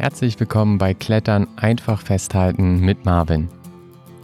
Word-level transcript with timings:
Herzlich 0.00 0.40
willkommen 0.40 0.78
bei 0.78 0.94
Klettern 0.94 1.46
einfach 1.56 2.00
festhalten 2.00 2.80
mit 2.80 3.04
Marvin. 3.04 3.48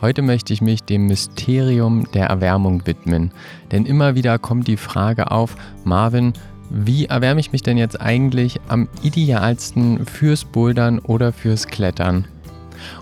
Heute 0.00 0.22
möchte 0.22 0.54
ich 0.54 0.62
mich 0.62 0.82
dem 0.82 1.06
Mysterium 1.06 2.10
der 2.14 2.28
Erwärmung 2.28 2.86
widmen, 2.86 3.30
denn 3.72 3.84
immer 3.84 4.14
wieder 4.14 4.38
kommt 4.38 4.68
die 4.68 4.78
Frage 4.78 5.30
auf, 5.30 5.54
Marvin, 5.84 6.32
wie 6.70 7.04
erwärme 7.04 7.40
ich 7.40 7.52
mich 7.52 7.62
denn 7.62 7.76
jetzt 7.76 8.00
eigentlich 8.00 8.58
am 8.68 8.88
idealsten 9.02 10.06
fürs 10.06 10.46
Bouldern 10.46 10.98
oder 10.98 11.30
fürs 11.30 11.66
Klettern? 11.66 12.24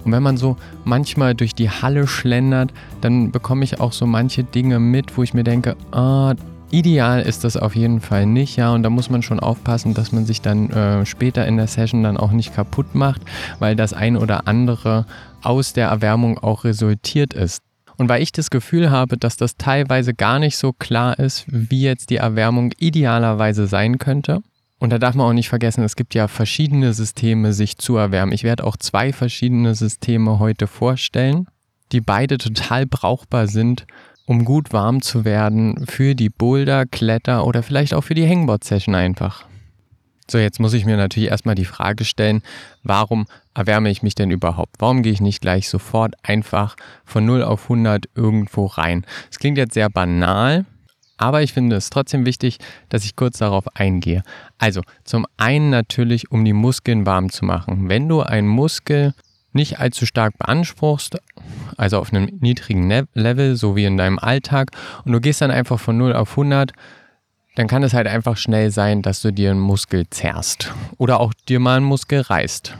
Und 0.04 0.10
wenn 0.10 0.24
man 0.24 0.36
so 0.36 0.56
manchmal 0.84 1.36
durch 1.36 1.54
die 1.54 1.70
Halle 1.70 2.08
schlendert, 2.08 2.72
dann 3.00 3.30
bekomme 3.30 3.62
ich 3.62 3.78
auch 3.78 3.92
so 3.92 4.04
manche 4.04 4.42
Dinge 4.42 4.80
mit, 4.80 5.16
wo 5.16 5.22
ich 5.22 5.32
mir 5.32 5.44
denke, 5.44 5.76
ah, 5.92 6.34
Ideal 6.74 7.22
ist 7.22 7.44
das 7.44 7.56
auf 7.56 7.76
jeden 7.76 8.00
Fall 8.00 8.26
nicht, 8.26 8.56
ja, 8.56 8.72
und 8.72 8.82
da 8.82 8.90
muss 8.90 9.08
man 9.08 9.22
schon 9.22 9.38
aufpassen, 9.38 9.94
dass 9.94 10.10
man 10.10 10.26
sich 10.26 10.40
dann 10.40 10.70
äh, 10.70 11.06
später 11.06 11.46
in 11.46 11.56
der 11.56 11.68
Session 11.68 12.02
dann 12.02 12.16
auch 12.16 12.32
nicht 12.32 12.52
kaputt 12.52 12.96
macht, 12.96 13.22
weil 13.60 13.76
das 13.76 13.92
ein 13.92 14.16
oder 14.16 14.48
andere 14.48 15.06
aus 15.40 15.72
der 15.72 15.86
Erwärmung 15.86 16.36
auch 16.38 16.64
resultiert 16.64 17.32
ist. 17.32 17.62
Und 17.96 18.08
weil 18.08 18.22
ich 18.22 18.32
das 18.32 18.50
Gefühl 18.50 18.90
habe, 18.90 19.16
dass 19.16 19.36
das 19.36 19.56
teilweise 19.56 20.14
gar 20.14 20.40
nicht 20.40 20.56
so 20.56 20.72
klar 20.72 21.16
ist, 21.16 21.44
wie 21.46 21.82
jetzt 21.82 22.10
die 22.10 22.16
Erwärmung 22.16 22.72
idealerweise 22.76 23.68
sein 23.68 23.98
könnte. 23.98 24.40
Und 24.80 24.90
da 24.90 24.98
darf 24.98 25.14
man 25.14 25.28
auch 25.28 25.32
nicht 25.32 25.48
vergessen, 25.48 25.84
es 25.84 25.94
gibt 25.94 26.12
ja 26.12 26.26
verschiedene 26.26 26.92
Systeme, 26.92 27.52
sich 27.52 27.78
zu 27.78 27.96
erwärmen. 27.96 28.32
Ich 28.32 28.42
werde 28.42 28.64
auch 28.64 28.76
zwei 28.76 29.12
verschiedene 29.12 29.76
Systeme 29.76 30.40
heute 30.40 30.66
vorstellen, 30.66 31.46
die 31.92 32.00
beide 32.00 32.36
total 32.36 32.84
brauchbar 32.84 33.46
sind, 33.46 33.86
um 34.26 34.44
gut 34.44 34.72
warm 34.72 35.02
zu 35.02 35.24
werden 35.24 35.86
für 35.86 36.14
die 36.14 36.30
Boulder, 36.30 36.86
Kletter 36.86 37.46
oder 37.46 37.62
vielleicht 37.62 37.94
auch 37.94 38.02
für 38.02 38.14
die 38.14 38.28
Hangboard-Session 38.28 38.94
einfach. 38.94 39.44
So, 40.30 40.38
jetzt 40.38 40.58
muss 40.58 40.72
ich 40.72 40.86
mir 40.86 40.96
natürlich 40.96 41.28
erstmal 41.28 41.54
die 41.54 41.66
Frage 41.66 42.04
stellen, 42.04 42.42
warum 42.82 43.26
erwärme 43.54 43.90
ich 43.90 44.02
mich 44.02 44.14
denn 44.14 44.30
überhaupt? 44.30 44.76
Warum 44.78 45.02
gehe 45.02 45.12
ich 45.12 45.20
nicht 45.20 45.42
gleich 45.42 45.68
sofort 45.68 46.14
einfach 46.22 46.76
von 47.04 47.26
0 47.26 47.42
auf 47.42 47.64
100 47.64 48.06
irgendwo 48.14 48.64
rein? 48.64 49.04
Es 49.30 49.38
klingt 49.38 49.58
jetzt 49.58 49.74
sehr 49.74 49.90
banal, 49.90 50.64
aber 51.18 51.42
ich 51.42 51.52
finde 51.52 51.76
es 51.76 51.90
trotzdem 51.90 52.24
wichtig, 52.24 52.58
dass 52.88 53.04
ich 53.04 53.16
kurz 53.16 53.38
darauf 53.38 53.64
eingehe. 53.76 54.22
Also, 54.58 54.80
zum 55.04 55.26
einen 55.36 55.68
natürlich, 55.68 56.30
um 56.30 56.44
die 56.44 56.54
Muskeln 56.54 57.04
warm 57.04 57.30
zu 57.30 57.44
machen. 57.44 57.90
Wenn 57.90 58.08
du 58.08 58.22
einen 58.22 58.48
Muskel 58.48 59.14
nicht 59.54 59.80
allzu 59.80 60.06
stark 60.06 60.36
beanspruchst, 60.38 61.18
also 61.76 61.98
auf 61.98 62.12
einem 62.12 62.38
niedrigen 62.40 62.86
ne-, 62.86 63.08
Level, 63.14 63.56
so 63.56 63.76
wie 63.76 63.84
in 63.84 63.96
deinem 63.96 64.18
Alltag, 64.18 64.70
und 65.04 65.12
du 65.12 65.20
gehst 65.20 65.40
dann 65.40 65.50
einfach 65.50 65.80
von 65.80 65.96
0 65.96 66.14
auf 66.14 66.30
100, 66.30 66.72
dann 67.56 67.68
kann 67.68 67.82
es 67.82 67.94
halt 67.94 68.06
einfach 68.06 68.36
schnell 68.36 68.70
sein, 68.70 69.02
dass 69.02 69.22
du 69.22 69.32
dir 69.32 69.50
einen 69.50 69.60
Muskel 69.60 70.04
zerrst 70.10 70.72
oder 70.98 71.20
auch 71.20 71.32
dir 71.48 71.60
mal 71.60 71.76
einen 71.76 71.86
Muskel 71.86 72.20
reißt. 72.20 72.76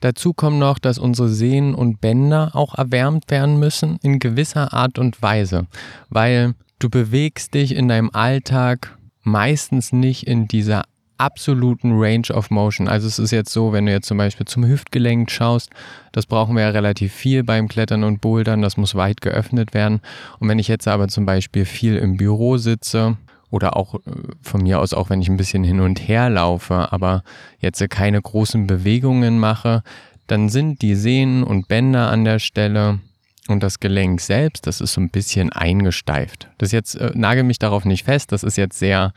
Dazu 0.00 0.32
kommt 0.32 0.58
noch, 0.58 0.78
dass 0.78 0.98
unsere 0.98 1.28
Sehnen 1.28 1.74
und 1.74 2.00
Bänder 2.00 2.52
auch 2.54 2.76
erwärmt 2.76 3.30
werden 3.30 3.58
müssen 3.58 3.98
in 4.02 4.20
gewisser 4.20 4.72
Art 4.72 4.98
und 4.98 5.20
Weise, 5.22 5.66
weil 6.08 6.54
du 6.78 6.88
bewegst 6.88 7.54
dich 7.54 7.74
in 7.74 7.88
deinem 7.88 8.10
Alltag 8.12 8.96
meistens 9.22 9.92
nicht 9.92 10.26
in 10.26 10.46
dieser 10.46 10.84
absoluten 11.18 11.92
Range 11.92 12.28
of 12.32 12.50
Motion. 12.50 12.88
Also 12.88 13.06
es 13.06 13.18
ist 13.18 13.30
jetzt 13.30 13.52
so, 13.52 13.72
wenn 13.72 13.86
du 13.86 13.92
jetzt 13.92 14.06
zum 14.06 14.18
Beispiel 14.18 14.46
zum 14.46 14.64
Hüftgelenk 14.66 15.30
schaust, 15.30 15.70
das 16.12 16.26
brauchen 16.26 16.54
wir 16.56 16.62
ja 16.62 16.70
relativ 16.70 17.12
viel 17.12 17.44
beim 17.44 17.68
Klettern 17.68 18.04
und 18.04 18.20
Bouldern, 18.20 18.62
das 18.62 18.76
muss 18.76 18.94
weit 18.94 19.20
geöffnet 19.20 19.74
werden. 19.74 20.00
Und 20.38 20.48
wenn 20.48 20.58
ich 20.58 20.68
jetzt 20.68 20.88
aber 20.88 21.08
zum 21.08 21.26
Beispiel 21.26 21.64
viel 21.64 21.96
im 21.96 22.16
Büro 22.16 22.56
sitze, 22.56 23.16
oder 23.50 23.76
auch 23.76 23.94
äh, 23.94 23.98
von 24.42 24.62
mir 24.62 24.80
aus 24.80 24.92
auch 24.92 25.10
wenn 25.10 25.22
ich 25.22 25.28
ein 25.28 25.36
bisschen 25.36 25.64
hin 25.64 25.80
und 25.80 26.06
her 26.06 26.30
laufe, 26.30 26.92
aber 26.92 27.22
jetzt 27.60 27.82
keine 27.90 28.20
großen 28.20 28.66
Bewegungen 28.66 29.38
mache, 29.38 29.82
dann 30.26 30.48
sind 30.48 30.82
die 30.82 30.94
Sehnen 30.94 31.42
und 31.42 31.68
Bänder 31.68 32.10
an 32.10 32.24
der 32.24 32.38
Stelle 32.38 33.00
und 33.48 33.62
das 33.62 33.80
Gelenk 33.80 34.20
selbst, 34.20 34.66
das 34.66 34.80
ist 34.82 34.92
so 34.92 35.00
ein 35.00 35.08
bisschen 35.08 35.50
eingesteift. 35.50 36.48
Das 36.58 36.72
jetzt 36.72 36.94
äh, 36.96 37.12
nagel 37.14 37.44
mich 37.44 37.58
darauf 37.58 37.84
nicht 37.84 38.04
fest, 38.04 38.32
das 38.32 38.42
ist 38.42 38.56
jetzt 38.56 38.78
sehr 38.78 39.12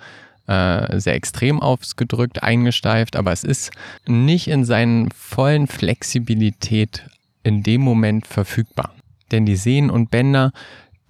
äh, 0.52 1.00
sehr 1.00 1.16
extrem 1.16 1.62
ausgedrückt 1.62 2.44
eingesteift, 2.44 3.16
aber 3.16 3.32
es 3.32 3.46
ist 3.46 3.72
nicht 4.06 4.50
in 4.50 4.66
seinen 4.66 5.10
vollen 5.12 5.68
Flexibilität 5.68 7.06
in 7.44 7.64
dem 7.64 7.80
Moment 7.80 8.28
verfügbar. 8.28 8.94
Denn 9.32 9.46
die 9.46 9.56
Sehnen 9.56 9.90
und 9.90 10.12
Bänder, 10.12 10.52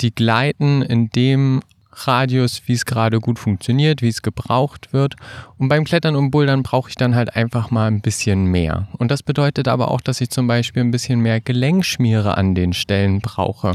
die 0.02 0.14
gleiten 0.14 0.84
in 0.84 1.10
dem 1.10 1.62
Radius, 1.92 2.62
wie 2.68 2.74
es 2.74 2.86
gerade 2.86 3.20
gut 3.20 3.40
funktioniert, 3.40 4.04
wie 4.04 4.10
es 4.10 4.22
gebraucht 4.22 4.94
wird. 4.94 5.16
Und 5.58 5.70
beim 5.70 5.86
Klettern 5.86 6.16
und 6.16 6.30
Bouldern 6.30 6.62
brauche 6.62 6.90
ich 6.90 6.96
dann 6.96 7.16
halt 7.16 7.36
einfach 7.36 7.72
mal 7.72 7.88
ein 7.88 8.02
bisschen 8.02 8.46
mehr. 8.46 8.88
Und 9.00 9.10
das 9.10 9.24
bedeutet 9.24 9.68
aber 9.68 9.90
auch, 9.90 10.02
dass 10.02 10.22
ich 10.22 10.30
zum 10.30 10.46
Beispiel 10.46 10.84
ein 10.84 10.92
bisschen 10.92 11.20
mehr 11.20 11.42
Gelenkschmiere 11.42 12.38
an 12.38 12.54
den 12.54 12.74
Stellen 12.74 13.22
brauche. 13.22 13.74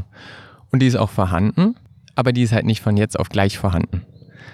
Und 0.71 0.81
die 0.81 0.87
ist 0.87 0.97
auch 0.97 1.11
vorhanden, 1.11 1.75
aber 2.15 2.33
die 2.33 2.43
ist 2.43 2.53
halt 2.53 2.67
nicht 2.67 2.81
von 2.81 2.97
jetzt 2.97 3.19
auf 3.19 3.29
gleich 3.29 3.59
vorhanden 3.59 4.07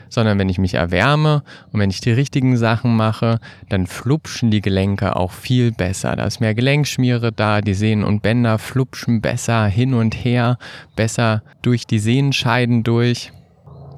sondern 0.09 0.39
wenn 0.39 0.49
ich 0.49 0.59
mich 0.59 0.75
erwärme 0.75 1.43
und 1.73 1.81
wenn 1.81 1.91
ich 1.91 2.01
die 2.01 2.13
richtigen 2.13 2.57
Sachen 2.57 2.97
mache, 2.97 3.39
dann 3.69 3.87
flupschen 3.87 4.51
die 4.51 4.61
Gelenke 4.61 5.17
auch 5.17 5.33
viel 5.33 5.73
besser. 5.73 6.17
Da 6.17 6.25
ist 6.25 6.41
mehr 6.41 6.55
Gelenkschmiere 6.55 7.33
da, 7.33 7.61
die 7.61 7.75
Sehnen 7.75 8.05
und 8.05 8.23
Bänder 8.23 8.59
flupschen 8.59 9.21
besser 9.21 9.67
hin 9.67 9.95
und 9.95 10.15
her, 10.15 10.59
besser 10.97 11.43
durch 11.63 11.87
die 11.87 11.99
Sehenscheiden 11.99 12.83
durch. 12.83 13.33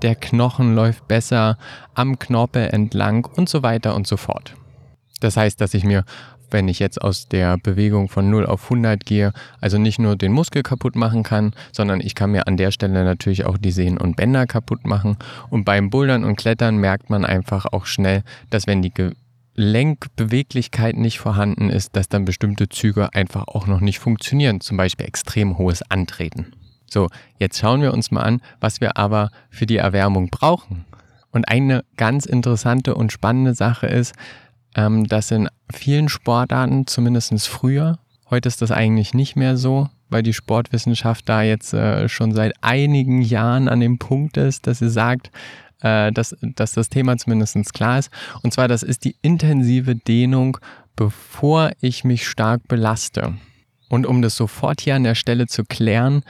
Der 0.03 0.15
Knochen 0.15 0.75
läuft 0.75 1.09
besser 1.09 1.57
am 1.95 2.19
Knorpel 2.19 2.69
entlang 2.69 3.25
und 3.25 3.49
so 3.49 3.63
weiter 3.63 3.95
und 3.95 4.07
so 4.07 4.17
fort. 4.17 4.55
Das 5.21 5.37
heißt, 5.37 5.61
dass 5.61 5.73
ich 5.75 5.85
mir 5.85 6.05
wenn 6.55 6.69
ich 6.69 6.79
jetzt 6.79 7.03
aus 7.03 7.29
der 7.29 7.59
Bewegung 7.59 8.09
von 8.09 8.31
0 8.31 8.47
auf 8.47 8.63
100 8.65 9.05
gehe, 9.05 9.33
also 9.61 9.77
nicht 9.77 9.99
nur 9.99 10.17
den 10.17 10.33
Muskel 10.33 10.63
kaputt 10.63 10.97
machen 10.97 11.25
kann, 11.25 11.53
sondern 11.73 12.01
ich 12.01 12.15
kann 12.15 12.31
mir 12.31 12.47
an 12.47 12.57
der 12.57 12.71
Stelle 12.71 13.05
natürlich 13.05 13.45
auch 13.45 13.59
die 13.59 13.73
Sehnen 13.73 13.99
und 13.99 14.17
Bänder 14.17 14.47
kaputt 14.47 14.87
machen. 14.87 15.19
Und 15.51 15.65
beim 15.65 15.91
Bouldern 15.91 16.25
und 16.25 16.37
Klettern 16.37 16.77
merkt 16.77 17.11
man 17.11 17.25
einfach 17.27 17.67
auch 17.67 17.85
schnell, 17.85 18.23
dass 18.51 18.67
wenn 18.67 18.83
die 18.83 18.93
Gelenkbeweglichkeit 19.57 20.97
nicht 20.97 21.19
vorhanden 21.19 21.71
ist, 21.71 21.97
dass 21.97 22.09
dann 22.09 22.25
bestimmte 22.25 22.69
Züge 22.69 23.13
einfach 23.13 23.49
auch 23.49 23.67
noch 23.67 23.81
nicht 23.81 23.99
funktionieren, 23.99 24.61
zum 24.61 24.77
Beispiel 24.77 25.07
extrem 25.07 25.59
hohes 25.59 25.83
Antreten. 25.91 26.53
So, 26.89 27.09
jetzt 27.39 27.59
schauen 27.59 27.83
wir 27.83 27.93
uns 27.93 28.13
mal 28.13 28.23
an, 28.23 28.41
was 28.61 28.81
wir 28.81 28.97
aber 28.97 29.31
für 29.51 29.67
die 29.67 29.79
Erwärmung 29.79 30.31
brauchen. 30.31 30.85
Und 31.33 31.49
eine 31.49 31.85
ganz 31.97 32.27
interessante 32.27 32.95
und 32.95 33.11
spannende 33.11 33.55
Sache 33.55 33.89
ist, 33.89 34.15
ähm, 34.75 35.07
dass 35.07 35.31
in 35.31 35.49
vielen 35.73 36.09
Sportarten, 36.09 36.87
zumindest 36.87 37.49
früher, 37.49 37.99
heute 38.31 38.49
ist 38.49 38.63
das 38.63 38.71
eigentlich 38.71 39.15
nicht 39.15 39.37
mehr 39.37 39.57
so, 39.57 39.89
weil 40.09 40.23
die 40.23 40.33
Sportwissenschaft 40.33 41.29
da 41.29 41.43
jetzt 41.43 41.75
äh, 41.75 42.09
schon 42.09 42.33
seit 42.33 42.55
einigen 42.61 43.23
Jahren 43.23 43.69
an 43.69 43.81
dem 43.81 43.99
Punkt 43.99 44.37
ist, 44.37 44.67
dass 44.67 44.79
sie 44.79 44.91
sagt, 44.91 45.31
äh, 45.81 46.13
dass, 46.13 46.37
dass 46.41 46.73
das 46.73 46.89
Thema 46.89 47.17
zumindest 47.17 47.73
klar 47.73 47.99
ist. 47.99 48.11
Und 48.43 48.53
zwar, 48.53 48.69
das 48.69 48.83
ist 48.83 49.05
die 49.05 49.17
intensive 49.23 49.97
Dehnung, 49.97 50.59
bevor 50.97 51.73
ich 51.81 52.05
mich 52.05 52.27
stark 52.27 52.67
belaste. 52.69 53.35
Und 53.89 54.07
um 54.07 54.23
das 54.23 54.37
sofort 54.37 54.81
hier 54.81 54.95
an 54.95 55.05
der 55.05 55.15
Stelle 55.15 55.47
zu 55.47 55.65
klären, 55.65 56.23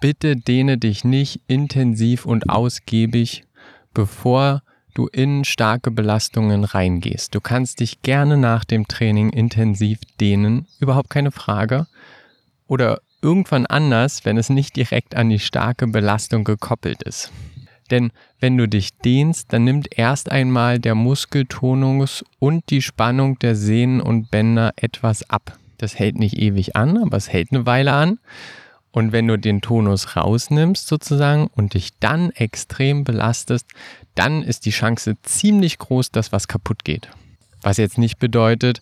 bitte 0.00 0.36
dehne 0.36 0.78
dich 0.78 1.04
nicht 1.04 1.40
intensiv 1.46 2.26
und 2.26 2.48
ausgiebig, 2.48 3.44
bevor 3.92 4.62
du 4.96 5.06
in 5.08 5.44
starke 5.44 5.90
Belastungen 5.90 6.64
reingehst. 6.64 7.34
Du 7.34 7.40
kannst 7.40 7.80
dich 7.80 8.02
gerne 8.02 8.36
nach 8.36 8.64
dem 8.64 8.88
Training 8.88 9.30
intensiv 9.30 10.00
dehnen, 10.20 10.66
überhaupt 10.80 11.10
keine 11.10 11.32
Frage. 11.32 11.86
Oder 12.66 13.00
irgendwann 13.22 13.66
anders, 13.66 14.24
wenn 14.24 14.36
es 14.36 14.48
nicht 14.48 14.76
direkt 14.76 15.14
an 15.14 15.30
die 15.30 15.38
starke 15.38 15.86
Belastung 15.86 16.44
gekoppelt 16.44 17.02
ist. 17.02 17.32
Denn 17.90 18.10
wenn 18.40 18.56
du 18.56 18.66
dich 18.68 18.98
dehnst, 18.98 19.52
dann 19.52 19.64
nimmt 19.64 19.96
erst 19.96 20.30
einmal 20.32 20.78
der 20.78 20.94
Muskeltonus 20.94 22.24
und 22.38 22.70
die 22.70 22.82
Spannung 22.82 23.38
der 23.38 23.54
Sehnen 23.54 24.00
und 24.00 24.30
Bänder 24.30 24.72
etwas 24.76 25.28
ab. 25.30 25.58
Das 25.78 25.98
hält 25.98 26.16
nicht 26.18 26.36
ewig 26.38 26.74
an, 26.74 26.98
aber 26.98 27.16
es 27.16 27.28
hält 27.28 27.52
eine 27.52 27.66
Weile 27.66 27.92
an. 27.92 28.18
Und 28.96 29.12
wenn 29.12 29.28
du 29.28 29.36
den 29.36 29.60
Tonus 29.60 30.16
rausnimmst 30.16 30.88
sozusagen 30.88 31.48
und 31.48 31.74
dich 31.74 31.90
dann 32.00 32.30
extrem 32.30 33.04
belastest, 33.04 33.66
dann 34.14 34.42
ist 34.42 34.64
die 34.64 34.70
Chance 34.70 35.18
ziemlich 35.20 35.76
groß, 35.76 36.12
dass 36.12 36.32
was 36.32 36.48
kaputt 36.48 36.82
geht. 36.82 37.10
Was 37.60 37.76
jetzt 37.76 37.98
nicht 37.98 38.18
bedeutet, 38.18 38.78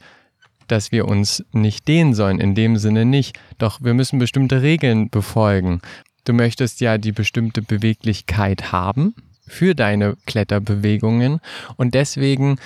dass 0.68 0.92
wir 0.92 1.08
uns 1.08 1.44
nicht 1.50 1.88
dehnen 1.88 2.14
sollen, 2.14 2.38
in 2.38 2.54
dem 2.54 2.76
Sinne 2.76 3.04
nicht. 3.04 3.40
Doch 3.58 3.80
wir 3.82 3.92
müssen 3.92 4.20
bestimmte 4.20 4.62
Regeln 4.62 5.10
befolgen. 5.10 5.80
Du 6.22 6.32
möchtest 6.32 6.80
ja 6.80 6.96
die 6.96 7.10
bestimmte 7.10 7.60
Beweglichkeit 7.60 8.70
haben 8.70 9.16
für 9.48 9.74
deine 9.74 10.16
Kletterbewegungen 10.26 11.40
und 11.74 11.94
deswegen 11.94 12.60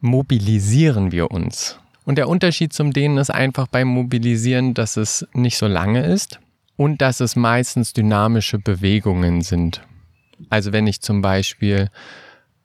mobilisieren 0.00 1.12
wir 1.12 1.32
uns. 1.32 1.78
Und 2.06 2.16
der 2.16 2.30
Unterschied 2.30 2.72
zum 2.72 2.94
Dehnen 2.94 3.18
ist 3.18 3.28
einfach 3.28 3.66
beim 3.66 3.88
Mobilisieren, 3.88 4.72
dass 4.72 4.96
es 4.96 5.28
nicht 5.34 5.58
so 5.58 5.66
lange 5.66 6.06
ist 6.06 6.40
und 6.78 7.02
dass 7.02 7.18
es 7.20 7.36
meistens 7.36 7.92
dynamische 7.92 8.58
Bewegungen 8.58 9.42
sind. 9.42 9.82
Also 10.48 10.72
wenn 10.72 10.86
ich 10.86 11.02
zum 11.02 11.20
Beispiel 11.20 11.90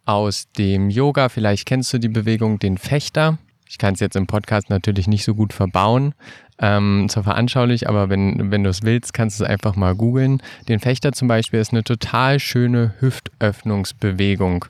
aus 0.05 0.51
dem 0.51 0.91
Yoga, 0.91 1.29
vielleicht 1.29 1.65
kennst 1.65 1.91
du 1.93 1.97
die 1.97 2.09
Bewegung, 2.09 2.59
den 2.59 2.77
Fechter. 2.77 3.39
Ich 3.67 3.79
kann 3.79 3.95
es 3.95 3.99
jetzt 3.99 4.15
im 4.15 4.27
Podcast 4.27 4.69
natürlich 4.69 5.07
nicht 5.07 5.23
so 5.23 5.33
gut 5.33 5.51
verbauen, 5.51 6.13
ähm, 6.59 7.07
zur 7.09 7.23
veranschaulich, 7.23 7.89
aber 7.89 8.09
wenn, 8.09 8.51
wenn 8.51 8.63
du 8.63 8.69
es 8.69 8.83
willst, 8.83 9.15
kannst 9.15 9.39
du 9.39 9.45
es 9.45 9.49
einfach 9.49 9.75
mal 9.75 9.95
googeln. 9.95 10.43
Den 10.69 10.79
Fechter 10.79 11.11
zum 11.13 11.27
Beispiel 11.27 11.59
ist 11.59 11.71
eine 11.71 11.83
total 11.83 12.39
schöne 12.39 12.93
Hüftöffnungsbewegung. 12.99 14.65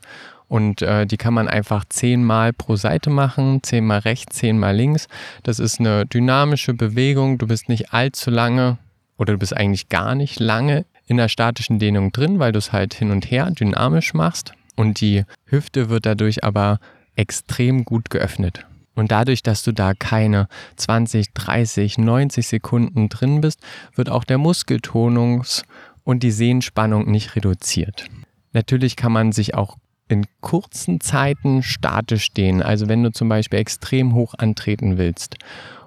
Und 0.48 0.80
äh, 0.80 1.04
die 1.04 1.18
kann 1.18 1.34
man 1.34 1.48
einfach 1.48 1.84
zehnmal 1.86 2.54
pro 2.54 2.76
Seite 2.76 3.10
machen, 3.10 3.62
zehnmal 3.62 3.98
rechts, 3.98 4.36
zehnmal 4.36 4.74
links. 4.74 5.06
Das 5.42 5.58
ist 5.58 5.80
eine 5.80 6.06
dynamische 6.06 6.72
Bewegung. 6.72 7.36
Du 7.36 7.46
bist 7.46 7.68
nicht 7.68 7.92
allzu 7.92 8.30
lange 8.30 8.78
oder 9.16 9.34
du 9.34 9.38
bist 9.38 9.56
eigentlich 9.56 9.88
gar 9.88 10.14
nicht 10.14 10.40
lange 10.40 10.84
in 11.06 11.16
der 11.16 11.28
statischen 11.28 11.78
Dehnung 11.78 12.12
drin, 12.12 12.38
weil 12.38 12.52
du 12.52 12.58
es 12.58 12.72
halt 12.72 12.94
hin 12.94 13.10
und 13.10 13.30
her 13.30 13.50
dynamisch 13.50 14.14
machst. 14.14 14.52
Und 14.76 15.00
die 15.00 15.24
Hüfte 15.46 15.88
wird 15.88 16.06
dadurch 16.06 16.42
aber 16.44 16.80
extrem 17.14 17.84
gut 17.84 18.10
geöffnet. 18.10 18.66
Und 18.94 19.10
dadurch, 19.10 19.42
dass 19.42 19.62
du 19.62 19.72
da 19.72 19.92
keine 19.94 20.48
20, 20.76 21.32
30, 21.32 21.98
90 21.98 22.46
Sekunden 22.46 23.08
drin 23.08 23.40
bist, 23.40 23.60
wird 23.94 24.08
auch 24.08 24.24
der 24.24 24.38
Muskeltonungs- 24.38 25.64
und 26.04 26.22
die 26.22 26.30
Sehenspannung 26.30 27.10
nicht 27.10 27.34
reduziert. 27.34 28.06
Natürlich 28.52 28.94
kann 28.96 29.12
man 29.12 29.32
sich 29.32 29.54
auch 29.54 29.76
in 30.06 30.26
kurzen 30.40 31.00
Zeiten 31.00 31.62
statisch 31.62 32.24
stehen. 32.24 32.62
Also 32.62 32.88
wenn 32.88 33.02
du 33.02 33.10
zum 33.10 33.28
Beispiel 33.28 33.58
extrem 33.58 34.14
hoch 34.14 34.34
antreten 34.36 34.98
willst 34.98 35.36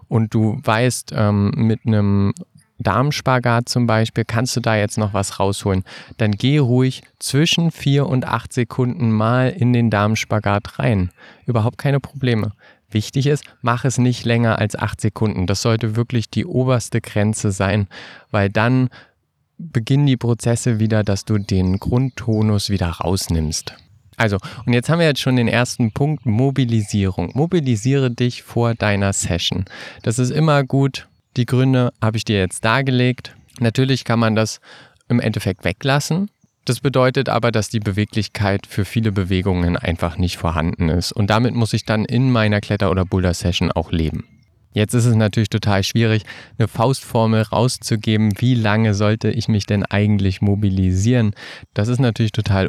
und 0.08 0.34
du 0.34 0.60
weißt, 0.64 1.14
ähm, 1.16 1.52
mit 1.56 1.86
einem 1.86 2.34
Darmspagat 2.80 3.70
zum 3.70 3.88
Beispiel, 3.88 4.26
kannst 4.26 4.56
du 4.56 4.60
da 4.60 4.76
jetzt 4.76 4.98
noch 4.98 5.14
was 5.14 5.40
rausholen, 5.40 5.84
dann 6.18 6.32
geh 6.32 6.58
ruhig 6.58 7.02
zwischen 7.20 7.72
4 7.72 8.08
und 8.08 8.26
8 8.26 8.54
Sekunden 8.54 9.12
mal 9.12 9.50
in 9.50 9.74
den 9.74 9.90
Darmspagat 9.90 10.80
rein. 10.80 11.12
Überhaupt 11.46 11.78
keine 11.78 12.00
Probleme. 12.00 12.52
Wichtig 12.90 13.28
ist, 13.28 13.44
mach 13.62 13.84
es 13.84 13.98
nicht 13.98 14.26
länger 14.26 14.60
als 14.60 14.76
8 14.76 15.02
Sekunden. 15.02 15.46
Das 15.46 15.62
sollte 15.62 15.96
wirklich 15.96 16.30
die 16.30 16.46
oberste 16.46 17.02
Grenze 17.02 17.52
sein, 17.52 17.88
weil 18.32 18.50
dann 18.50 18.90
beginnen 19.58 20.06
die 20.06 20.18
Prozesse 20.18 20.80
wieder, 20.80 21.04
dass 21.04 21.26
du 21.26 21.38
den 21.38 21.80
Grundtonus 21.80 22.70
wieder 22.70 22.90
rausnimmst. 22.90 23.74
Also, 24.16 24.38
und 24.66 24.74
jetzt 24.74 24.90
haben 24.90 25.00
wir 25.00 25.06
jetzt 25.06 25.20
schon 25.20 25.36
den 25.36 25.48
ersten 25.48 25.92
Punkt, 25.92 26.26
Mobilisierung. 26.26 27.32
Mobilisiere 27.36 28.10
dich 28.10 28.42
vor 28.42 28.74
deiner 28.74 29.14
Session. 29.14 29.66
Das 30.02 30.18
ist 30.18 30.32
immer 30.32 30.64
gut. 30.64 31.08
Die 31.38 31.46
Gründe 31.46 31.94
habe 32.02 32.18
ich 32.18 32.26
dir 32.26 32.40
jetzt 32.40 32.66
dargelegt. 32.66 33.36
Natürlich 33.60 34.04
kann 34.04 34.20
man 34.20 34.36
das 34.36 34.60
im 35.08 35.20
Endeffekt 35.20 35.64
weglassen. 35.64 36.32
Das 36.66 36.80
bedeutet 36.80 37.30
aber, 37.30 37.52
dass 37.52 37.70
die 37.70 37.80
Beweglichkeit 37.80 38.66
für 38.68 38.86
viele 38.86 39.12
Bewegungen 39.12 39.78
einfach 39.78 40.18
nicht 40.18 40.38
vorhanden 40.38 40.90
ist. 40.90 41.12
Und 41.12 41.30
damit 41.30 41.54
muss 41.54 41.74
ich 41.74 41.86
dann 41.86 42.06
in 42.06 42.32
meiner 42.32 42.60
Kletter- 42.60 42.90
oder 42.90 43.06
Boulder-Session 43.06 43.72
auch 43.72 43.92
leben. 43.92 44.26
Jetzt 44.74 44.94
ist 44.96 45.06
es 45.06 45.16
natürlich 45.16 45.50
total 45.50 45.84
schwierig, 45.84 46.24
eine 46.58 46.68
Faustformel 46.68 47.44
rauszugeben, 47.44 48.34
wie 48.40 48.56
lange 48.56 48.96
sollte 48.96 49.30
ich 49.30 49.48
mich 49.48 49.66
denn 49.66 49.86
eigentlich 49.86 50.42
mobilisieren. 50.42 51.34
Das 51.74 51.88
ist 51.88 52.00
natürlich 52.00 52.32
total 52.32 52.68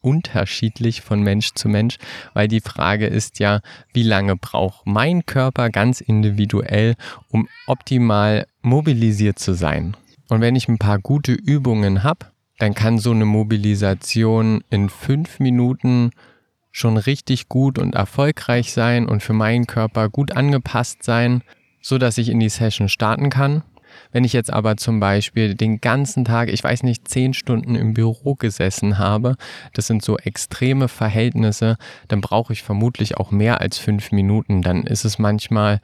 unterschiedlich 0.00 1.00
von 1.02 1.22
Mensch 1.22 1.52
zu 1.54 1.68
Mensch, 1.68 1.96
weil 2.34 2.48
die 2.48 2.60
Frage 2.60 3.06
ist 3.06 3.38
ja, 3.38 3.60
wie 3.92 4.02
lange 4.02 4.36
braucht 4.36 4.86
mein 4.86 5.26
Körper 5.26 5.70
ganz 5.70 6.00
individuell, 6.00 6.94
um 7.28 7.48
optimal 7.66 8.46
mobilisiert 8.62 9.38
zu 9.38 9.54
sein. 9.54 9.96
Und 10.28 10.40
wenn 10.40 10.56
ich 10.56 10.68
ein 10.68 10.78
paar 10.78 10.98
gute 10.98 11.32
Übungen 11.32 12.02
habe, 12.02 12.26
dann 12.58 12.74
kann 12.74 12.98
so 12.98 13.10
eine 13.10 13.24
Mobilisation 13.24 14.62
in 14.70 14.88
fünf 14.88 15.40
Minuten 15.40 16.10
schon 16.72 16.96
richtig 16.96 17.48
gut 17.48 17.78
und 17.78 17.94
erfolgreich 17.94 18.72
sein 18.72 19.06
und 19.06 19.22
für 19.22 19.32
meinen 19.32 19.66
Körper 19.66 20.08
gut 20.08 20.32
angepasst 20.32 21.02
sein, 21.02 21.42
so 21.80 21.98
dass 21.98 22.18
ich 22.18 22.28
in 22.28 22.38
die 22.38 22.48
Session 22.48 22.88
starten 22.88 23.30
kann 23.30 23.62
wenn 24.12 24.24
ich 24.24 24.32
jetzt 24.32 24.52
aber 24.52 24.76
zum 24.76 25.00
Beispiel 25.00 25.54
den 25.54 25.80
ganzen 25.80 26.24
Tag, 26.24 26.48
ich 26.48 26.62
weiß 26.62 26.82
nicht, 26.82 27.08
zehn 27.08 27.34
Stunden 27.34 27.74
im 27.74 27.94
Büro 27.94 28.34
gesessen 28.34 28.98
habe, 28.98 29.36
das 29.72 29.86
sind 29.86 30.02
so 30.02 30.18
extreme 30.18 30.88
Verhältnisse, 30.88 31.76
dann 32.08 32.20
brauche 32.20 32.52
ich 32.52 32.62
vermutlich 32.62 33.16
auch 33.16 33.30
mehr 33.30 33.60
als 33.60 33.78
fünf 33.78 34.12
Minuten. 34.12 34.62
Dann 34.62 34.84
ist 34.84 35.04
es 35.04 35.18
manchmal 35.18 35.80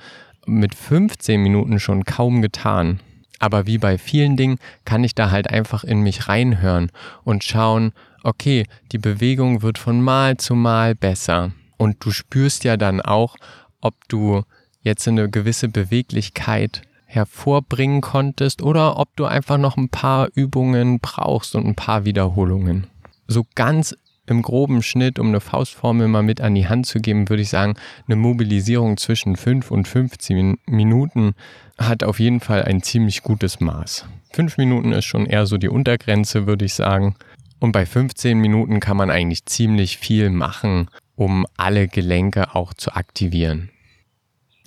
mit 0.47 0.75
15 0.75 1.43
Minuten 1.43 1.81
schon 1.81 2.05
kaum 2.05 2.43
getan. 2.43 3.01
Aber 3.39 3.67
wie 3.67 3.79
bei 3.79 3.99
vielen 3.99 4.37
Dingen 4.37 4.59
kann 4.85 5.05
ich 5.05 5.15
da 5.15 5.31
halt 5.31 5.51
einfach 5.51 5.85
in 5.85 6.01
mich 6.01 6.29
reinhören 6.29 6.91
und 7.25 7.45
schauen, 7.45 7.93
okay, 8.23 8.67
die 8.93 8.99
Bewegung 8.99 9.63
wird 9.63 9.79
von 9.79 10.01
Mal 10.01 10.37
zu 10.37 10.55
Mal 10.55 10.95
besser. 10.95 11.53
Und 11.77 12.05
du 12.05 12.11
spürst 12.11 12.65
ja 12.65 12.77
dann 12.77 13.01
auch, 13.01 13.37
ob 13.81 13.95
du 14.09 14.43
jetzt 14.81 15.07
eine 15.07 15.29
gewisse 15.29 15.69
Beweglichkeit 15.69 16.83
hervorbringen 17.07 18.01
konntest 18.03 18.63
oder 18.63 18.99
ob 18.99 19.17
du 19.17 19.25
einfach 19.25 19.59
noch 19.59 19.77
ein 19.77 19.89
paar 19.89 20.29
Übungen 20.35 21.01
brauchst 21.01 21.55
und 21.55 21.67
ein 21.67 21.75
paar 21.75 22.05
Wiederholungen. 22.05 22.89
So 23.27 23.47
ganz 23.55 23.97
im 24.27 24.43
groben 24.43 24.83
Schnitt, 24.83 25.19
um 25.19 25.29
eine 25.29 25.41
Faustformel 25.41 26.09
mal 26.09 26.23
mit 26.23 26.41
an 26.41 26.55
die 26.55 26.69
Hand 26.69 26.87
zu 26.87 26.99
geben, 26.99 27.29
würde 27.29 27.43
ich 27.43 27.49
sagen, 27.49 27.75
eine 28.07 28.17
Mobilisierung 28.17 28.97
zwischen 28.97 29.37
5 29.37 29.71
und 29.71 29.87
15 29.89 30.59
Minuten 30.67 31.35
hat 31.79 32.03
auf 32.03 32.19
jeden 32.19 32.41
Fall 32.41 32.65
ein 32.65 32.83
ziemlich 32.83 33.23
gutes 33.23 33.61
Maß. 33.61 34.07
5 34.33 34.59
Minuten 34.59 34.93
ist 34.93 35.05
schon 35.05 35.27
eher 35.27 35.47
so 35.47 35.59
die 35.59 35.69
Untergrenze, 35.69 36.47
würde 36.47 36.65
ich 36.65 36.75
sagen. 36.75 37.15
Und 37.59 37.73
bei 37.73 37.87
15 37.87 38.39
Minuten 38.39 38.81
kann 38.81 38.97
man 38.97 39.11
eigentlich 39.11 39.47
ziemlich 39.47 39.97
viel 39.97 40.31
machen, 40.31 40.89
um 41.15 41.47
alle 41.57 41.89
Gelenke 41.89 42.55
auch 42.55 42.75
zu 42.75 42.95
aktivieren. 42.95 43.71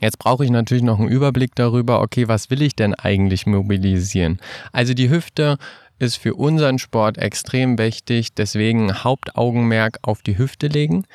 Jetzt 0.01 0.19
brauche 0.19 0.45
ich 0.45 0.51
natürlich 0.51 0.83
noch 0.83 0.99
einen 0.99 1.09
Überblick 1.09 1.55
darüber, 1.55 2.01
okay, 2.01 2.27
was 2.27 2.49
will 2.49 2.61
ich 2.61 2.75
denn 2.75 2.93
eigentlich 2.93 3.45
mobilisieren? 3.45 4.39
Also 4.71 4.93
die 4.93 5.09
Hüfte 5.09 5.57
ist 5.99 6.15
für 6.15 6.35
unseren 6.35 6.79
Sport 6.79 7.17
extrem 7.17 7.77
wichtig, 7.77 8.33
deswegen 8.33 9.03
Hauptaugenmerk 9.03 9.99
auf 10.01 10.21
die 10.21 10.37
Hüfte 10.37 10.67
legen. 10.67 11.05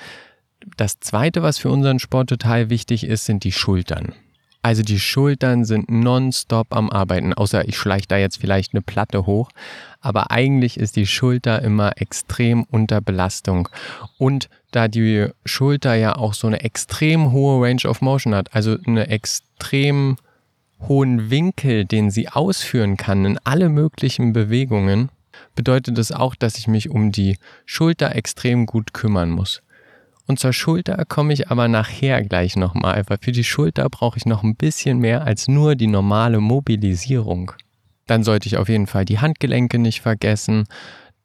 Das 0.76 1.00
zweite, 1.00 1.42
was 1.42 1.58
für 1.58 1.70
unseren 1.70 1.98
Sport 1.98 2.28
total 2.28 2.70
wichtig 2.70 3.04
ist, 3.04 3.24
sind 3.24 3.44
die 3.44 3.52
Schultern. 3.52 4.14
Also 4.64 4.82
die 4.82 4.98
Schultern 4.98 5.66
sind 5.66 5.90
nonstop 5.90 6.74
am 6.74 6.88
Arbeiten, 6.88 7.34
außer 7.34 7.68
ich 7.68 7.76
schleiche 7.76 8.08
da 8.08 8.16
jetzt 8.16 8.38
vielleicht 8.38 8.72
eine 8.72 8.80
Platte 8.80 9.26
hoch. 9.26 9.50
Aber 10.00 10.30
eigentlich 10.30 10.80
ist 10.80 10.96
die 10.96 11.06
Schulter 11.06 11.60
immer 11.60 12.00
extrem 12.00 12.64
unter 12.70 13.02
Belastung. 13.02 13.68
Und 14.16 14.48
da 14.70 14.88
die 14.88 15.28
Schulter 15.44 15.96
ja 15.96 16.16
auch 16.16 16.32
so 16.32 16.46
eine 16.46 16.62
extrem 16.62 17.30
hohe 17.30 17.62
Range 17.62 17.82
of 17.86 18.00
Motion 18.00 18.34
hat, 18.34 18.54
also 18.54 18.78
eine 18.86 19.08
extrem 19.08 20.16
hohen 20.88 21.28
Winkel, 21.28 21.84
den 21.84 22.10
sie 22.10 22.30
ausführen 22.30 22.96
kann 22.96 23.26
in 23.26 23.38
alle 23.44 23.68
möglichen 23.68 24.32
Bewegungen, 24.32 25.10
bedeutet 25.54 25.98
das 25.98 26.10
auch, 26.10 26.34
dass 26.34 26.56
ich 26.56 26.68
mich 26.68 26.88
um 26.88 27.12
die 27.12 27.36
Schulter 27.66 28.16
extrem 28.16 28.64
gut 28.64 28.94
kümmern 28.94 29.28
muss. 29.28 29.60
Und 30.26 30.38
zur 30.38 30.52
Schulter 30.52 31.04
komme 31.04 31.32
ich 31.32 31.50
aber 31.50 31.68
nachher 31.68 32.22
gleich 32.22 32.56
nochmal, 32.56 33.04
weil 33.08 33.18
für 33.20 33.32
die 33.32 33.44
Schulter 33.44 33.88
brauche 33.90 34.16
ich 34.16 34.26
noch 34.26 34.42
ein 34.42 34.56
bisschen 34.56 34.98
mehr 34.98 35.24
als 35.24 35.48
nur 35.48 35.74
die 35.74 35.86
normale 35.86 36.40
Mobilisierung. 36.40 37.52
Dann 38.06 38.22
sollte 38.22 38.46
ich 38.46 38.56
auf 38.56 38.68
jeden 38.68 38.86
Fall 38.86 39.04
die 39.04 39.18
Handgelenke 39.18 39.78
nicht 39.78 40.00
vergessen. 40.00 40.64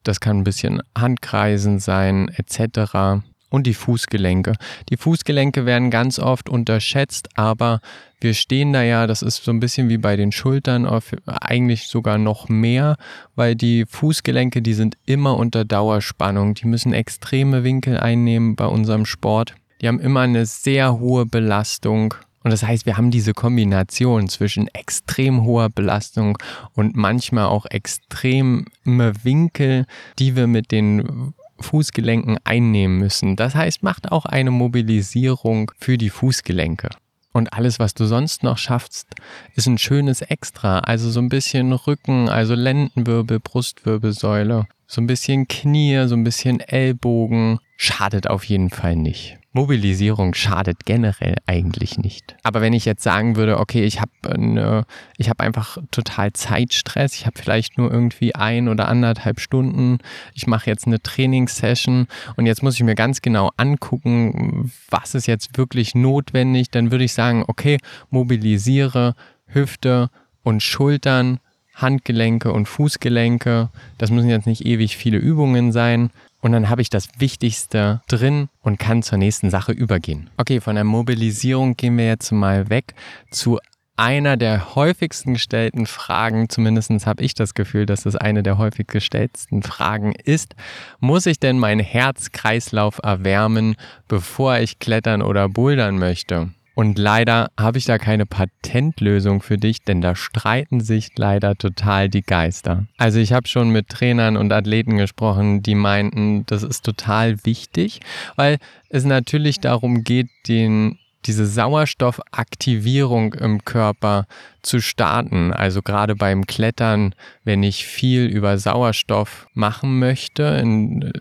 Das 0.04 0.20
kann 0.20 0.40
ein 0.40 0.44
bisschen 0.44 0.82
Handkreisen 0.98 1.80
sein, 1.80 2.30
etc 2.30 3.22
und 3.50 3.68
die 3.68 3.74
Fußgelenke. 3.74 4.54
Die 4.90 4.98
Fußgelenke 4.98 5.66
werden 5.66 5.92
ganz 5.92 6.20
oft 6.20 6.50
unterschätzt, 6.50 7.30
aber 7.36 7.82
wir 8.22 8.34
stehen 8.34 8.74
da 8.74 8.84
ja, 8.84 9.08
das 9.08 9.22
ist 9.22 9.44
so 9.44 9.52
ein 9.52 9.60
bisschen 9.60 9.90
wie 9.90 9.98
bei 9.98 10.16
den 10.16 10.32
Schultern, 10.32 10.86
eigentlich 11.26 11.88
sogar 11.88 12.18
noch 12.18 12.50
mehr, 12.50 12.98
weil 13.36 13.56
die 13.56 13.86
Fußgelenke, 13.88 14.62
die 14.62 14.74
sind 14.74 14.98
immer 15.06 15.38
unter 15.38 15.66
Dauerspannung, 15.66 16.54
die 16.54 16.68
müssen 16.68 16.94
extreme 16.94 17.64
Winkel 17.64 17.98
einnehmen 17.98 18.56
bei 18.56 18.66
unserem 18.66 19.06
Sport. 19.06 19.56
Die 19.82 19.88
haben 19.88 20.00
immer 20.00 20.22
eine 20.22 20.46
sehr 20.46 21.00
hohe 21.00 21.26
Belastung. 21.26 22.14
Und 22.44 22.52
das 22.52 22.64
heißt, 22.64 22.86
wir 22.86 22.98
haben 22.98 23.12
diese 23.12 23.34
Kombination 23.34 24.30
zwischen 24.30 24.68
extrem 24.70 25.44
hoher 25.44 25.70
Belastung 25.70 26.38
und 26.74 26.96
manchmal 26.96 27.46
auch 27.46 27.66
extreme 27.66 28.66
Winkel, 28.86 29.86
die 30.20 30.36
wir 30.36 30.48
mit 30.48 30.72
den 30.72 31.34
Fußgelenken 31.64 32.38
einnehmen 32.44 32.98
müssen. 32.98 33.36
Das 33.36 33.56
heißt, 33.56 33.84
macht 33.84 34.12
auch 34.12 34.26
eine 34.26 34.52
Mobilisierung 34.52 35.72
für 35.80 35.98
die 35.98 36.10
Fußgelenke. 36.10 36.90
Und 37.32 37.54
alles, 37.54 37.80
was 37.80 37.94
du 37.94 38.06
sonst 38.06 38.44
noch 38.44 38.58
schaffst, 38.58 39.08
ist 39.56 39.68
ein 39.68 39.78
schönes 39.78 40.22
Extra. 40.22 40.80
Also 40.80 41.12
so 41.12 41.20
ein 41.20 41.30
bisschen 41.30 41.72
Rücken, 41.74 42.28
also 42.28 42.56
Lendenwirbel, 42.56 43.40
Brustwirbelsäule, 43.40 44.68
so 44.90 45.02
ein 45.02 45.08
bisschen 45.08 45.48
Knie, 45.48 46.08
so 46.08 46.16
ein 46.16 46.24
bisschen 46.24 46.60
Ellbogen. 46.60 47.60
Schadet 47.78 48.28
auf 48.28 48.44
jeden 48.44 48.72
Fall 48.72 48.96
nicht. 48.96 49.38
Mobilisierung 49.52 50.34
schadet 50.34 50.86
generell 50.86 51.36
eigentlich 51.46 52.00
nicht. 52.00 52.36
Aber 52.42 52.62
wenn 52.62 52.74
ich 52.74 52.86
jetzt 52.86 53.04
sagen 53.04 53.36
würde, 53.36 53.60
okay, 53.60 53.84
ich 53.84 54.02
habe 54.02 54.12
ne, 54.36 54.86
ich 55.18 55.30
habe 55.30 55.44
einfach 55.44 55.78
total 55.92 56.34
Zeitstress, 56.34 57.14
ich 57.14 57.28
habe 57.28 57.40
vielleicht 57.40 57.78
nur 57.78 57.92
irgendwie 57.92 58.34
ein 58.34 58.68
oder 58.68 58.88
anderthalb 58.88 59.40
Stunden, 59.40 60.00
ich 60.34 60.48
mache 60.48 60.70
jetzt 60.70 60.88
eine 60.88 61.02
Trainingssession 61.02 62.08
und 62.36 62.46
jetzt 62.48 62.64
muss 62.64 62.76
ich 62.76 62.84
mir 62.84 62.96
ganz 62.96 63.22
genau 63.22 63.52
angucken, 63.58 64.72
was 64.90 65.14
ist 65.14 65.28
jetzt 65.28 65.56
wirklich 65.56 65.94
notwendig, 65.94 66.72
dann 66.72 66.92
würde 66.92 67.04
ich 67.04 67.14
sagen, 67.14 67.44
okay, 67.48 67.78
mobilisiere 68.10 69.16
Hüfte 69.46 70.10
und 70.44 70.64
Schultern 70.64 71.40
Handgelenke 71.82 72.52
und 72.52 72.68
Fußgelenke. 72.68 73.70
Das 73.98 74.12
müssen 74.12 74.30
jetzt 74.30 74.48
nicht 74.48 74.66
ewig 74.66 74.98
viele 74.98 75.18
Übungen 75.18 75.72
sein. 75.72 76.12
Und 76.42 76.54
dann 76.54 76.70
habe 76.70 76.82
ich 76.82 76.90
das 76.90 77.10
Wichtigste 77.18 78.02
drin 78.08 78.48
und 78.62 78.80
kann 78.80 79.04
zur 79.04 79.18
nächsten 79.18 79.50
Sache 79.50 79.74
übergehen. 79.74 80.30
Okay, 80.38 80.62
von 80.62 80.76
der 80.76 80.86
Mobilisierung 80.86 81.76
gehen 81.76 81.98
wir 81.98 82.08
jetzt 82.08 82.32
mal 82.32 82.70
weg 82.70 82.94
zu 83.30 83.60
einer 84.00 84.38
der 84.38 84.76
häufigsten 84.76 85.34
gestellten 85.34 85.86
Fragen, 85.86 86.48
zumindest 86.48 87.06
habe 87.06 87.22
ich 87.22 87.34
das 87.34 87.54
Gefühl, 87.54 87.86
dass 87.86 88.06
es 88.06 88.16
eine 88.16 88.44
der 88.44 88.58
häufig 88.58 88.88
gestellten 88.88 89.62
Fragen 89.62 90.14
ist, 90.14 90.56
muss 91.02 91.26
ich 91.26 91.38
denn 91.42 91.60
meinen 91.60 91.82
Herzkreislauf 91.82 93.02
erwärmen, 93.04 93.76
bevor 94.08 94.58
ich 94.60 94.80
klettern 94.80 95.22
oder 95.22 95.50
bouldern 95.50 95.98
möchte? 95.98 96.50
Und 96.80 96.98
leider 96.98 97.52
habe 97.60 97.78
ich 97.78 97.84
da 97.84 97.98
keine 97.98 98.26
Patentlösung 98.26 99.42
für 99.42 99.58
dich, 99.58 99.84
denn 99.84 100.00
da 100.00 100.16
streiten 100.16 100.80
sich 100.80 101.10
leider 101.18 101.58
total 101.58 102.08
die 102.08 102.22
Geister. 102.22 102.86
Also 102.98 103.20
ich 103.20 103.34
habe 103.34 103.50
schon 103.50 103.70
mit 103.70 103.90
Trainern 103.90 104.38
und 104.38 104.54
Athleten 104.54 104.96
gesprochen, 104.96 105.62
die 105.62 105.76
meinten, 105.76 106.46
das 106.46 106.64
ist 106.64 106.86
total 106.86 107.44
wichtig, 107.44 108.00
weil 108.38 108.60
es 108.88 109.04
natürlich 109.04 109.60
darum 109.60 110.06
geht, 110.06 110.30
den 110.48 110.98
diese 111.26 111.46
Sauerstoffaktivierung 111.48 113.34
im 113.34 113.66
Körper 113.66 114.26
zu 114.62 114.80
starten. 114.80 115.52
Also 115.52 115.82
gerade 115.82 116.16
beim 116.16 116.48
Klettern, 116.48 117.14
wenn 117.44 117.62
ich 117.62 117.86
viel 117.86 118.26
über 118.28 118.58
Sauerstoff 118.58 119.48
machen 119.54 120.00
möchte, 120.00 120.44
in, 120.44 121.12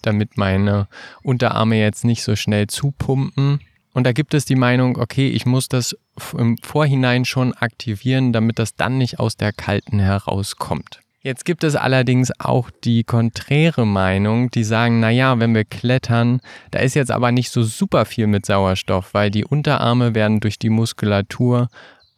damit 0.00 0.38
meine 0.38 0.88
Unterarme 1.22 1.78
jetzt 1.78 2.06
nicht 2.06 2.22
so 2.22 2.34
schnell 2.34 2.68
zupumpen, 2.68 3.60
und 3.94 4.04
da 4.04 4.12
gibt 4.12 4.34
es 4.34 4.44
die 4.44 4.56
Meinung, 4.56 4.98
okay, 4.98 5.28
ich 5.28 5.46
muss 5.46 5.68
das 5.68 5.96
im 6.36 6.56
Vorhinein 6.58 7.24
schon 7.24 7.52
aktivieren, 7.54 8.32
damit 8.32 8.58
das 8.58 8.74
dann 8.74 8.98
nicht 8.98 9.20
aus 9.20 9.36
der 9.36 9.52
kalten 9.52 9.98
herauskommt. 9.98 11.00
Jetzt 11.24 11.44
gibt 11.44 11.62
es 11.62 11.76
allerdings 11.76 12.32
auch 12.40 12.68
die 12.82 13.04
konträre 13.04 13.86
Meinung, 13.86 14.50
die 14.50 14.64
sagen, 14.64 14.98
naja, 14.98 15.38
wenn 15.38 15.54
wir 15.54 15.64
klettern, 15.64 16.40
da 16.72 16.80
ist 16.80 16.94
jetzt 16.94 17.12
aber 17.12 17.30
nicht 17.30 17.50
so 17.50 17.62
super 17.62 18.06
viel 18.06 18.26
mit 18.26 18.44
Sauerstoff, 18.44 19.14
weil 19.14 19.30
die 19.30 19.44
Unterarme 19.44 20.16
werden 20.16 20.40
durch 20.40 20.58
die 20.58 20.70
Muskulatur 20.70 21.68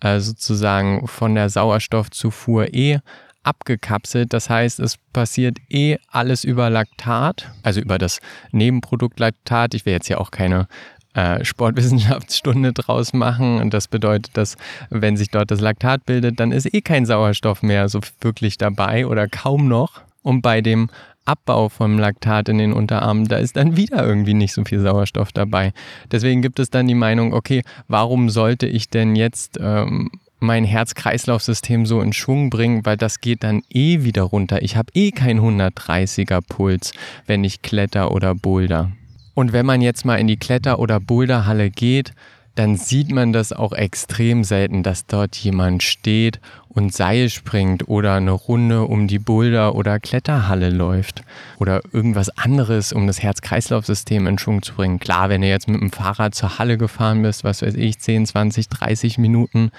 äh, 0.00 0.20
sozusagen 0.20 1.06
von 1.06 1.34
der 1.34 1.50
Sauerstoffzufuhr 1.50 2.72
eh 2.72 3.00
abgekapselt. 3.42 4.32
Das 4.32 4.48
heißt, 4.48 4.80
es 4.80 4.96
passiert 5.12 5.58
eh 5.68 5.98
alles 6.08 6.44
über 6.44 6.70
Laktat, 6.70 7.50
also 7.62 7.80
über 7.80 7.98
das 7.98 8.20
Nebenprodukt 8.52 9.20
Laktat. 9.20 9.74
Ich 9.74 9.84
will 9.84 9.92
jetzt 9.92 10.08
ja 10.08 10.18
auch 10.18 10.30
keine 10.30 10.66
äh, 11.14 11.44
Sportwissenschaftsstunde 11.44 12.72
draus 12.72 13.12
machen. 13.12 13.60
Und 13.60 13.72
das 13.72 13.88
bedeutet, 13.88 14.36
dass 14.36 14.56
wenn 14.90 15.16
sich 15.16 15.30
dort 15.30 15.50
das 15.50 15.60
Laktat 15.60 16.04
bildet, 16.06 16.40
dann 16.40 16.52
ist 16.52 16.72
eh 16.72 16.80
kein 16.80 17.06
Sauerstoff 17.06 17.62
mehr 17.62 17.88
so 17.88 18.00
wirklich 18.20 18.58
dabei 18.58 19.06
oder 19.06 19.28
kaum 19.28 19.68
noch. 19.68 20.02
Und 20.22 20.42
bei 20.42 20.60
dem 20.60 20.90
Abbau 21.24 21.70
vom 21.70 21.98
Laktat 21.98 22.48
in 22.48 22.58
den 22.58 22.72
Unterarmen, 22.72 23.26
da 23.26 23.36
ist 23.36 23.56
dann 23.56 23.76
wieder 23.76 24.04
irgendwie 24.04 24.34
nicht 24.34 24.52
so 24.52 24.64
viel 24.64 24.80
Sauerstoff 24.80 25.32
dabei. 25.32 25.72
Deswegen 26.10 26.42
gibt 26.42 26.58
es 26.58 26.68
dann 26.68 26.86
die 26.86 26.94
Meinung, 26.94 27.32
okay, 27.32 27.62
warum 27.88 28.28
sollte 28.28 28.66
ich 28.66 28.90
denn 28.90 29.16
jetzt 29.16 29.58
ähm, 29.60 30.10
mein 30.40 30.64
Herz-Kreislauf-System 30.64 31.86
so 31.86 32.02
in 32.02 32.12
Schwung 32.12 32.50
bringen, 32.50 32.84
weil 32.84 32.98
das 32.98 33.20
geht 33.20 33.42
dann 33.42 33.62
eh 33.70 34.02
wieder 34.02 34.22
runter. 34.22 34.62
Ich 34.62 34.76
habe 34.76 34.92
eh 34.94 35.10
keinen 35.10 35.40
130er 35.40 36.40
Puls, 36.46 36.92
wenn 37.26 37.44
ich 37.44 37.62
kletter 37.62 38.12
oder 38.12 38.34
boulder. 38.34 38.92
Und 39.34 39.52
wenn 39.52 39.66
man 39.66 39.80
jetzt 39.80 40.04
mal 40.04 40.16
in 40.16 40.26
die 40.26 40.36
Kletter- 40.36 40.78
oder 40.78 41.00
Boulderhalle 41.00 41.70
geht, 41.70 42.12
dann 42.54 42.76
sieht 42.76 43.10
man 43.10 43.32
das 43.32 43.52
auch 43.52 43.72
extrem 43.72 44.44
selten, 44.44 44.82
dass 44.84 45.06
dort 45.06 45.34
jemand 45.36 45.82
steht 45.82 46.40
und 46.68 46.92
Seil 46.92 47.28
springt 47.28 47.88
oder 47.88 48.14
eine 48.14 48.30
Runde 48.30 48.82
um 48.82 49.08
die 49.08 49.18
Boulder- 49.18 49.74
oder 49.74 49.98
Kletterhalle 49.98 50.70
läuft 50.70 51.22
oder 51.58 51.82
irgendwas 51.92 52.30
anderes, 52.30 52.92
um 52.92 53.06
das 53.06 53.22
Herz-Kreislauf-System 53.22 54.26
in 54.26 54.38
Schwung 54.38 54.62
zu 54.62 54.74
bringen. 54.74 55.00
Klar, 55.00 55.28
wenn 55.28 55.40
du 55.40 55.48
jetzt 55.48 55.68
mit 55.68 55.80
dem 55.80 55.90
Fahrrad 55.90 56.34
zur 56.34 56.58
Halle 56.58 56.78
gefahren 56.78 57.22
bist, 57.22 57.42
was 57.42 57.62
weiß 57.62 57.74
ich, 57.74 57.98
10, 57.98 58.26
20, 58.26 58.68
30 58.68 59.18
Minuten, 59.18 59.70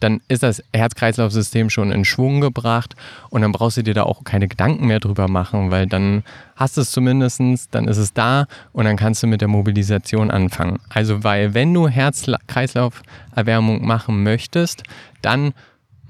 dann 0.00 0.20
ist 0.28 0.42
das 0.42 0.62
Herz-Kreislauf-System 0.72 1.70
schon 1.70 1.92
in 1.92 2.04
Schwung 2.04 2.40
gebracht 2.40 2.96
und 3.28 3.42
dann 3.42 3.52
brauchst 3.52 3.76
du 3.76 3.82
dir 3.82 3.94
da 3.94 4.02
auch 4.02 4.24
keine 4.24 4.48
Gedanken 4.48 4.86
mehr 4.86 5.00
drüber 5.00 5.28
machen, 5.28 5.70
weil 5.70 5.86
dann 5.86 6.24
hast 6.56 6.76
du 6.76 6.80
es 6.80 6.90
zumindest, 6.90 7.40
dann 7.70 7.86
ist 7.86 7.98
es 7.98 8.12
da 8.12 8.46
und 8.72 8.84
dann 8.86 8.96
kannst 8.96 9.22
du 9.22 9.26
mit 9.26 9.40
der 9.40 9.48
Mobilisation 9.48 10.30
anfangen. 10.30 10.80
Also, 10.88 11.22
weil 11.22 11.54
wenn 11.54 11.72
du 11.72 11.88
Herz-Kreislauf-Erwärmung 11.88 13.86
machen 13.86 14.22
möchtest, 14.22 14.82
dann 15.22 15.52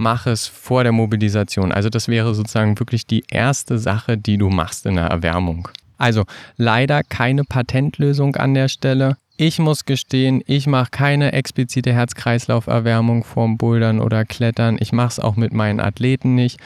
mach 0.01 0.27
es 0.27 0.47
vor 0.47 0.83
der 0.83 0.93
Mobilisation. 0.93 1.73
Also 1.73 1.91
das 1.91 2.09
wäre 2.09 2.35
sozusagen 2.35 2.79
wirklich 2.79 3.07
die 3.07 3.23
erste 3.29 3.79
Sache, 3.79 4.17
die 4.17 4.39
du 4.39 4.49
machst 4.49 4.87
in 4.87 4.97
der 4.97 5.07
Erwärmung. 5.07 5.69
Also 5.99 6.25
leider 6.57 7.03
keine 7.03 7.45
Patentlösung 7.45 8.35
an 8.37 8.55
der 8.55 8.69
Stelle. 8.69 9.19
Ich 9.43 9.59
muss 9.59 9.87
gestehen, 9.87 10.43
ich 10.45 10.67
mache 10.67 10.91
keine 10.91 11.33
explizite 11.33 11.95
Herz-Kreislauf-Erwärmung 11.95 13.25
vorm 13.25 13.57
Bouldern 13.57 13.99
oder 13.99 14.27
Klettern. 14.27 14.77
Ich 14.79 14.93
mache 14.93 15.09
es 15.09 15.19
auch 15.19 15.37
mit 15.37 15.55
meinen 15.55 15.81
Athleten 15.81 16.35
nicht. 16.35 16.61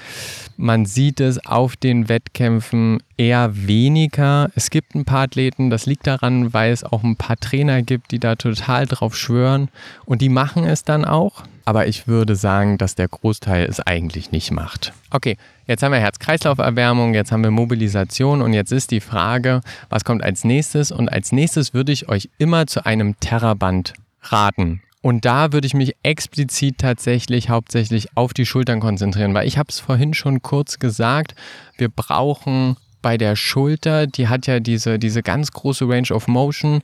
Man 0.57 0.85
sieht 0.85 1.21
es 1.21 1.47
auf 1.47 1.76
den 1.76 2.09
Wettkämpfen 2.09 3.00
eher 3.16 3.52
weniger. 3.54 4.50
Es 4.57 4.71
gibt 4.71 4.97
ein 4.97 5.04
paar 5.04 5.23
Athleten, 5.23 5.71
das 5.71 5.87
liegt 5.87 6.09
daran, 6.09 6.52
weil 6.52 6.73
es 6.73 6.83
auch 6.83 7.04
ein 7.04 7.14
paar 7.14 7.37
Trainer 7.37 7.81
gibt, 7.83 8.11
die 8.11 8.19
da 8.19 8.35
total 8.35 8.87
drauf 8.87 9.16
schwören 9.16 9.69
und 10.04 10.21
die 10.21 10.28
machen 10.28 10.64
es 10.64 10.83
dann 10.83 11.04
auch. 11.04 11.45
Aber 11.64 11.87
ich 11.87 12.06
würde 12.06 12.37
sagen, 12.37 12.76
dass 12.76 12.94
der 12.94 13.09
Großteil 13.09 13.64
es 13.64 13.80
eigentlich 13.80 14.33
nicht 14.33 14.50
macht. 14.50 14.92
Okay, 15.11 15.37
jetzt 15.66 15.83
haben 15.83 15.92
wir 15.92 15.99
Herz-Kreislauf-Erwärmung, 15.99 17.14
jetzt 17.14 17.33
haben 17.33 17.42
wir 17.42 17.50
Mobilisation 17.50 18.42
und 18.42 18.52
jetzt 18.52 18.73
ist 18.73 18.90
die 18.90 19.00
Frage, 19.00 19.61
was 19.88 20.04
kommt 20.04 20.23
als 20.23 20.44
nächstes? 20.44 20.92
Und 20.92 21.09
als 21.11 21.33
nächstes 21.33 21.73
würde 21.73 21.92
ich 21.92 22.09
euch 22.09 22.28
immer 22.38 22.66
zu 22.66 22.85
einem 22.85 23.18
Terraband 23.21 23.94
raten. 24.23 24.83
Und 25.00 25.26
da 25.26 25.52
würde 25.52 25.66
ich 25.66 25.75
mich 25.75 25.97
explizit 26.02 26.78
tatsächlich 26.78 27.50
hauptsächlich 27.50 28.16
auf 28.16 28.33
die 28.33 28.47
Schultern 28.47 28.80
konzentrieren, 28.80 29.35
weil 29.35 29.47
ich 29.47 29.59
habe 29.59 29.68
es 29.68 29.78
vorhin 29.78 30.14
schon 30.14 30.40
kurz 30.40 30.78
gesagt, 30.78 31.35
wir 31.76 31.90
brauchen 31.90 32.76
bei 33.02 33.18
der 33.18 33.37
Schulter, 33.37 34.06
die 34.06 34.28
hat 34.28 34.47
ja 34.47 34.61
diese, 34.61 34.99
diese 34.99 35.23
ganz 35.23 35.52
große 35.52 35.87
Range 35.87 36.09
of 36.11 36.26
Motion 36.26 36.80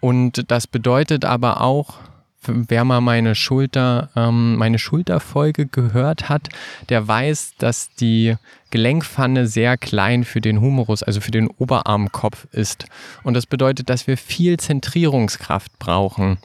und 0.00 0.50
das 0.50 0.66
bedeutet 0.66 1.24
aber 1.24 1.60
auch, 1.60 2.00
wer 2.46 2.84
mal 2.84 3.00
meine 3.00 3.34
Schulter, 3.34 4.10
ähm, 4.16 4.56
meine 4.56 4.78
Schulterfolge 4.78 5.66
gehört 5.66 6.28
hat, 6.28 6.48
der 6.88 7.06
weiß, 7.06 7.54
dass 7.58 7.94
die 7.94 8.36
Gelenkpfanne 8.70 9.46
sehr 9.46 9.76
klein 9.76 10.24
für 10.24 10.40
den 10.40 10.60
Humerus, 10.60 11.02
also 11.02 11.20
für 11.20 11.30
den 11.30 11.48
Oberarmkopf 11.48 12.46
ist. 12.52 12.86
Und 13.22 13.34
das 13.34 13.46
bedeutet, 13.46 13.90
dass 13.90 14.06
wir 14.06 14.16
viel 14.16 14.58
Zentrierungskraft 14.58 15.78
brauchen. 15.78 16.38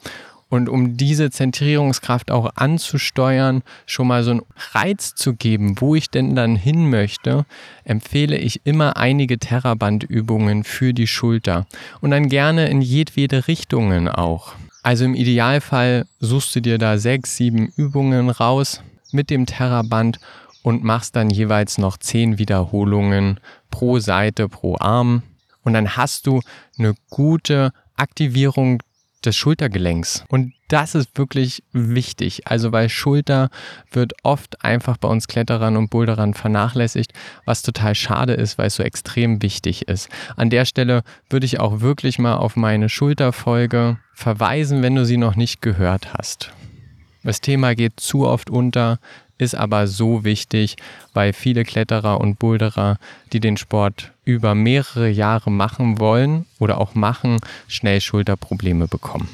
Und 0.49 0.69
um 0.69 0.95
diese 0.95 1.29
Zentrierungskraft 1.29 2.31
auch 2.31 2.51
anzusteuern, 2.55 3.63
schon 3.85 4.07
mal 4.07 4.23
so 4.23 4.31
einen 4.31 4.41
Reiz 4.71 5.13
zu 5.13 5.33
geben, 5.33 5.81
wo 5.81 5.95
ich 5.95 6.09
denn 6.09 6.35
dann 6.35 6.55
hin 6.55 6.89
möchte, 6.89 7.45
empfehle 7.83 8.37
ich 8.37 8.61
immer 8.63 8.95
einige 8.95 9.39
Terrabandübungen 9.39 10.63
für 10.63 10.93
die 10.93 11.07
Schulter. 11.07 11.65
Und 11.99 12.11
dann 12.11 12.29
gerne 12.29 12.69
in 12.69 12.81
jedwede 12.81 13.47
Richtungen 13.49 14.07
auch. 14.07 14.55
Also 14.87 15.03
im 15.03 15.15
Idealfall 15.15 16.05
suchst 16.21 16.55
du 16.55 16.61
dir 16.61 16.77
da 16.77 16.97
sechs, 16.97 17.35
sieben 17.35 17.67
Übungen 17.75 18.29
raus 18.29 18.81
mit 19.11 19.29
dem 19.29 19.45
Terraband 19.45 20.17
und 20.63 20.81
machst 20.81 21.17
dann 21.17 21.29
jeweils 21.29 21.77
noch 21.77 21.97
zehn 21.97 22.37
Wiederholungen 22.37 23.41
pro 23.69 23.99
Seite, 23.99 24.47
pro 24.47 24.77
Arm. 24.79 25.23
Und 25.65 25.73
dann 25.73 25.97
hast 25.97 26.25
du 26.25 26.39
eine 26.79 26.93
gute 27.09 27.73
Aktivierung 27.97 28.81
des 29.25 29.35
Schultergelenks. 29.35 30.23
Und 30.29 30.53
das 30.67 30.95
ist 30.95 31.17
wirklich 31.17 31.63
wichtig. 31.71 32.47
Also 32.47 32.71
weil 32.71 32.89
Schulter 32.89 33.49
wird 33.91 34.13
oft 34.23 34.63
einfach 34.63 34.97
bei 34.97 35.07
uns 35.07 35.27
Kletterern 35.27 35.77
und 35.77 35.89
Boulderern 35.89 36.33
vernachlässigt, 36.33 37.13
was 37.45 37.61
total 37.61 37.95
schade 37.95 38.33
ist, 38.33 38.57
weil 38.57 38.67
es 38.67 38.75
so 38.75 38.83
extrem 38.83 39.41
wichtig 39.41 39.87
ist. 39.87 40.09
An 40.35 40.49
der 40.49 40.65
Stelle 40.65 41.03
würde 41.29 41.45
ich 41.45 41.59
auch 41.59 41.81
wirklich 41.81 42.19
mal 42.19 42.35
auf 42.35 42.55
meine 42.55 42.89
Schulterfolge 42.89 43.97
verweisen, 44.13 44.81
wenn 44.81 44.95
du 44.95 45.05
sie 45.05 45.17
noch 45.17 45.35
nicht 45.35 45.61
gehört 45.61 46.13
hast. 46.13 46.51
Das 47.23 47.41
Thema 47.41 47.75
geht 47.75 47.99
zu 47.99 48.25
oft 48.25 48.49
unter, 48.49 48.99
ist 49.37 49.55
aber 49.55 49.87
so 49.87 50.23
wichtig, 50.23 50.75
weil 51.13 51.33
viele 51.33 51.63
Kletterer 51.63 52.19
und 52.19 52.39
Boulderer, 52.39 52.97
die 53.33 53.39
den 53.39 53.57
Sport 53.57 54.13
über 54.27 54.53
mehrere 54.53 55.09
Jahre 55.09 55.49
machen 55.49 55.99
wollen 55.99 56.45
oder 56.59 56.79
auch 56.79 56.93
machen, 56.93 57.37
schnell 57.67 58.01
Schulterprobleme 58.01 58.87
bekommen. 58.87 59.29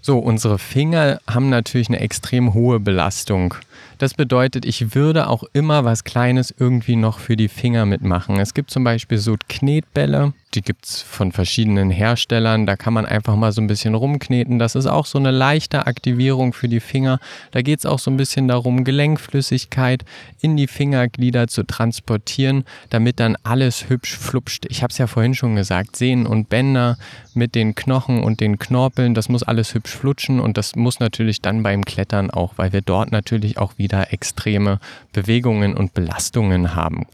So, 0.00 0.18
unsere 0.18 0.58
Finger 0.58 1.20
haben 1.26 1.48
natürlich 1.48 1.88
eine 1.88 2.00
extrem 2.00 2.52
hohe 2.52 2.80
Belastung. 2.80 3.54
Das 3.98 4.14
bedeutet, 4.14 4.64
ich 4.64 4.94
würde 4.94 5.28
auch 5.28 5.44
immer 5.52 5.84
was 5.84 6.04
Kleines 6.04 6.54
irgendwie 6.58 6.96
noch 6.96 7.18
für 7.18 7.36
die 7.36 7.48
Finger 7.48 7.86
mitmachen. 7.86 8.38
Es 8.38 8.54
gibt 8.54 8.70
zum 8.70 8.84
Beispiel 8.84 9.18
so 9.18 9.36
Knetbälle, 9.48 10.34
die 10.54 10.62
gibt 10.62 10.86
es 10.86 11.02
von 11.02 11.32
verschiedenen 11.32 11.90
Herstellern. 11.90 12.66
Da 12.66 12.76
kann 12.76 12.94
man 12.94 13.06
einfach 13.06 13.36
mal 13.36 13.52
so 13.52 13.60
ein 13.60 13.66
bisschen 13.66 13.94
rumkneten. 13.94 14.58
Das 14.58 14.74
ist 14.74 14.86
auch 14.86 15.06
so 15.06 15.18
eine 15.18 15.30
leichte 15.30 15.86
Aktivierung 15.86 16.52
für 16.52 16.68
die 16.68 16.80
Finger. 16.80 17.18
Da 17.50 17.62
geht 17.62 17.80
es 17.80 17.86
auch 17.86 17.98
so 17.98 18.10
ein 18.10 18.16
bisschen 18.16 18.48
darum, 18.48 18.84
Gelenkflüssigkeit 18.84 20.04
in 20.40 20.56
die 20.56 20.66
Fingerglieder 20.66 21.48
zu 21.48 21.64
transportieren, 21.64 22.64
damit 22.90 23.20
dann 23.20 23.36
alles 23.42 23.88
hübsch 23.88 24.16
flupscht. 24.16 24.66
Ich 24.68 24.82
habe 24.82 24.92
es 24.92 24.98
ja 24.98 25.06
vorhin 25.06 25.34
schon 25.34 25.56
gesagt, 25.56 25.96
Sehnen 25.96 26.26
und 26.26 26.48
Bänder 26.48 26.96
mit 27.34 27.54
den 27.54 27.74
Knochen 27.74 28.22
und 28.22 28.40
den 28.40 28.58
Knorpeln, 28.58 29.14
das 29.14 29.28
muss 29.28 29.42
alles 29.42 29.74
hübsch 29.74 29.94
flutschen 29.94 30.40
und 30.40 30.56
das 30.56 30.76
muss 30.76 31.00
natürlich 31.00 31.40
dann 31.40 31.62
beim 31.62 31.84
Klettern 31.84 32.30
auch, 32.30 32.54
weil 32.56 32.72
wir 32.72 32.80
dort 32.80 33.10
natürlich 33.10 33.58
auch 33.58 33.76
wieder 33.76 34.12
extreme 34.12 34.78
Bewegungen 35.12 35.74
und 35.74 35.94
Belastungen 35.94 36.74
haben. 36.74 37.06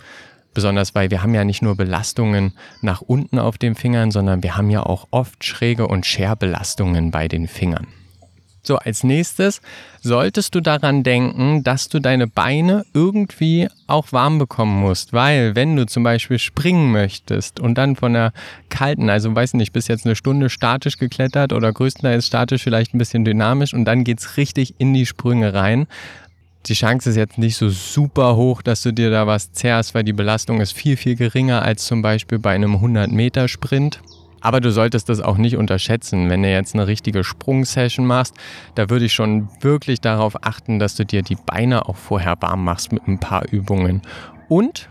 Besonders 0.55 0.95
weil 0.95 1.11
wir 1.11 1.23
haben 1.23 1.35
ja 1.35 1.45
nicht 1.45 1.63
nur 1.63 1.77
Belastungen 1.77 2.53
nach 2.81 3.01
unten 3.01 3.39
auf 3.39 3.59
den 3.59 3.75
Fingern, 3.75 4.11
sondern 4.11 4.43
wir 4.43 4.57
haben 4.57 4.71
ja 4.71 4.83
auch 4.83 5.07
oft 5.11 5.45
schräge 5.45 5.87
und 5.87 6.07
Scherbelastungen 6.07 7.11
bei 7.11 7.29
den 7.29 7.47
Fingern. 7.47 7.87
So, 8.63 8.77
als 8.77 9.05
nächstes 9.05 9.63
solltest 10.03 10.55
du 10.55 10.61
daran 10.61 11.03
denken, 11.03 11.65
dass 11.65 11.89
du 11.89 11.99
deine 11.99 12.27
Beine 12.27 12.85
irgendwie 12.93 13.69
auch 13.87 14.13
warm 14.13 14.39
bekommen 14.39 14.81
musst, 14.81 15.15
weil 15.15 15.55
wenn 15.55 15.77
du 15.77 15.87
zum 15.87 16.03
Beispiel 16.03 16.39
springen 16.39 16.93
möchtest 16.93 17.59
und 17.59 17.77
dann 17.77 17.97
von 17.97 18.13
der 18.13 18.33
kalten, 18.69 19.09
also 19.09 19.35
weiß 19.35 19.55
nicht, 19.55 19.73
bis 19.73 19.89
jetzt 19.89 20.05
eine 20.05 20.15
Stunde 20.15 20.51
statisch 20.51 20.99
geklettert 20.99 21.55
oder 21.55 21.73
größtenteils 21.73 22.27
statisch, 22.27 22.63
vielleicht 22.63 22.95
ein 22.95 22.99
bisschen 22.99 23.25
dynamisch 23.25 23.73
und 23.73 23.87
dann 23.87 24.05
geht's 24.05 24.37
richtig 24.37 24.75
in 24.79 24.93
die 24.93 25.07
Sprünge 25.07 25.55
rein, 25.55 25.87
die 26.67 26.75
Chance 26.75 27.11
ist 27.11 27.17
jetzt 27.17 27.39
nicht 27.39 27.57
so 27.57 27.71
super 27.71 28.37
hoch, 28.37 28.63
dass 28.63 28.83
du 28.83 28.93
dir 28.93 29.11
da 29.11 29.27
was 29.27 29.53
zerrst, 29.53 29.95
weil 29.95 30.05
die 30.05 30.13
Belastung 30.13 30.61
ist 30.61 30.73
viel, 30.73 30.97
viel 30.97 31.17
geringer 31.17 31.63
als 31.63 31.87
zum 31.87 32.03
Beispiel 32.03 32.39
bei 32.39 32.55
einem 32.55 32.77
100-Meter-Sprint. 32.77 34.01
Aber 34.43 34.61
du 34.61 34.71
solltest 34.71 35.09
das 35.09 35.21
auch 35.21 35.37
nicht 35.37 35.57
unterschätzen. 35.57 36.31
Wenn 36.31 36.43
du 36.43 36.51
jetzt 36.51 36.75
eine 36.75 36.87
richtige 36.87 37.25
Sprungsession 37.25 38.07
machst, 38.07 38.35
da 38.75 38.89
würde 38.89 39.05
ich 39.05 39.13
schon 39.13 39.49
wirklich 39.61 40.01
darauf 40.01 40.45
achten, 40.45 40.79
dass 40.79 40.95
du 40.95 41.05
dir 41.05 41.23
die 41.23 41.37
Beine 41.37 41.87
auch 41.89 41.97
vorher 41.97 42.37
warm 42.41 42.65
machst 42.65 42.93
mit 42.93 43.07
ein 43.07 43.21
paar 43.21 43.51
Übungen. 43.51 44.03
Und 44.49 44.89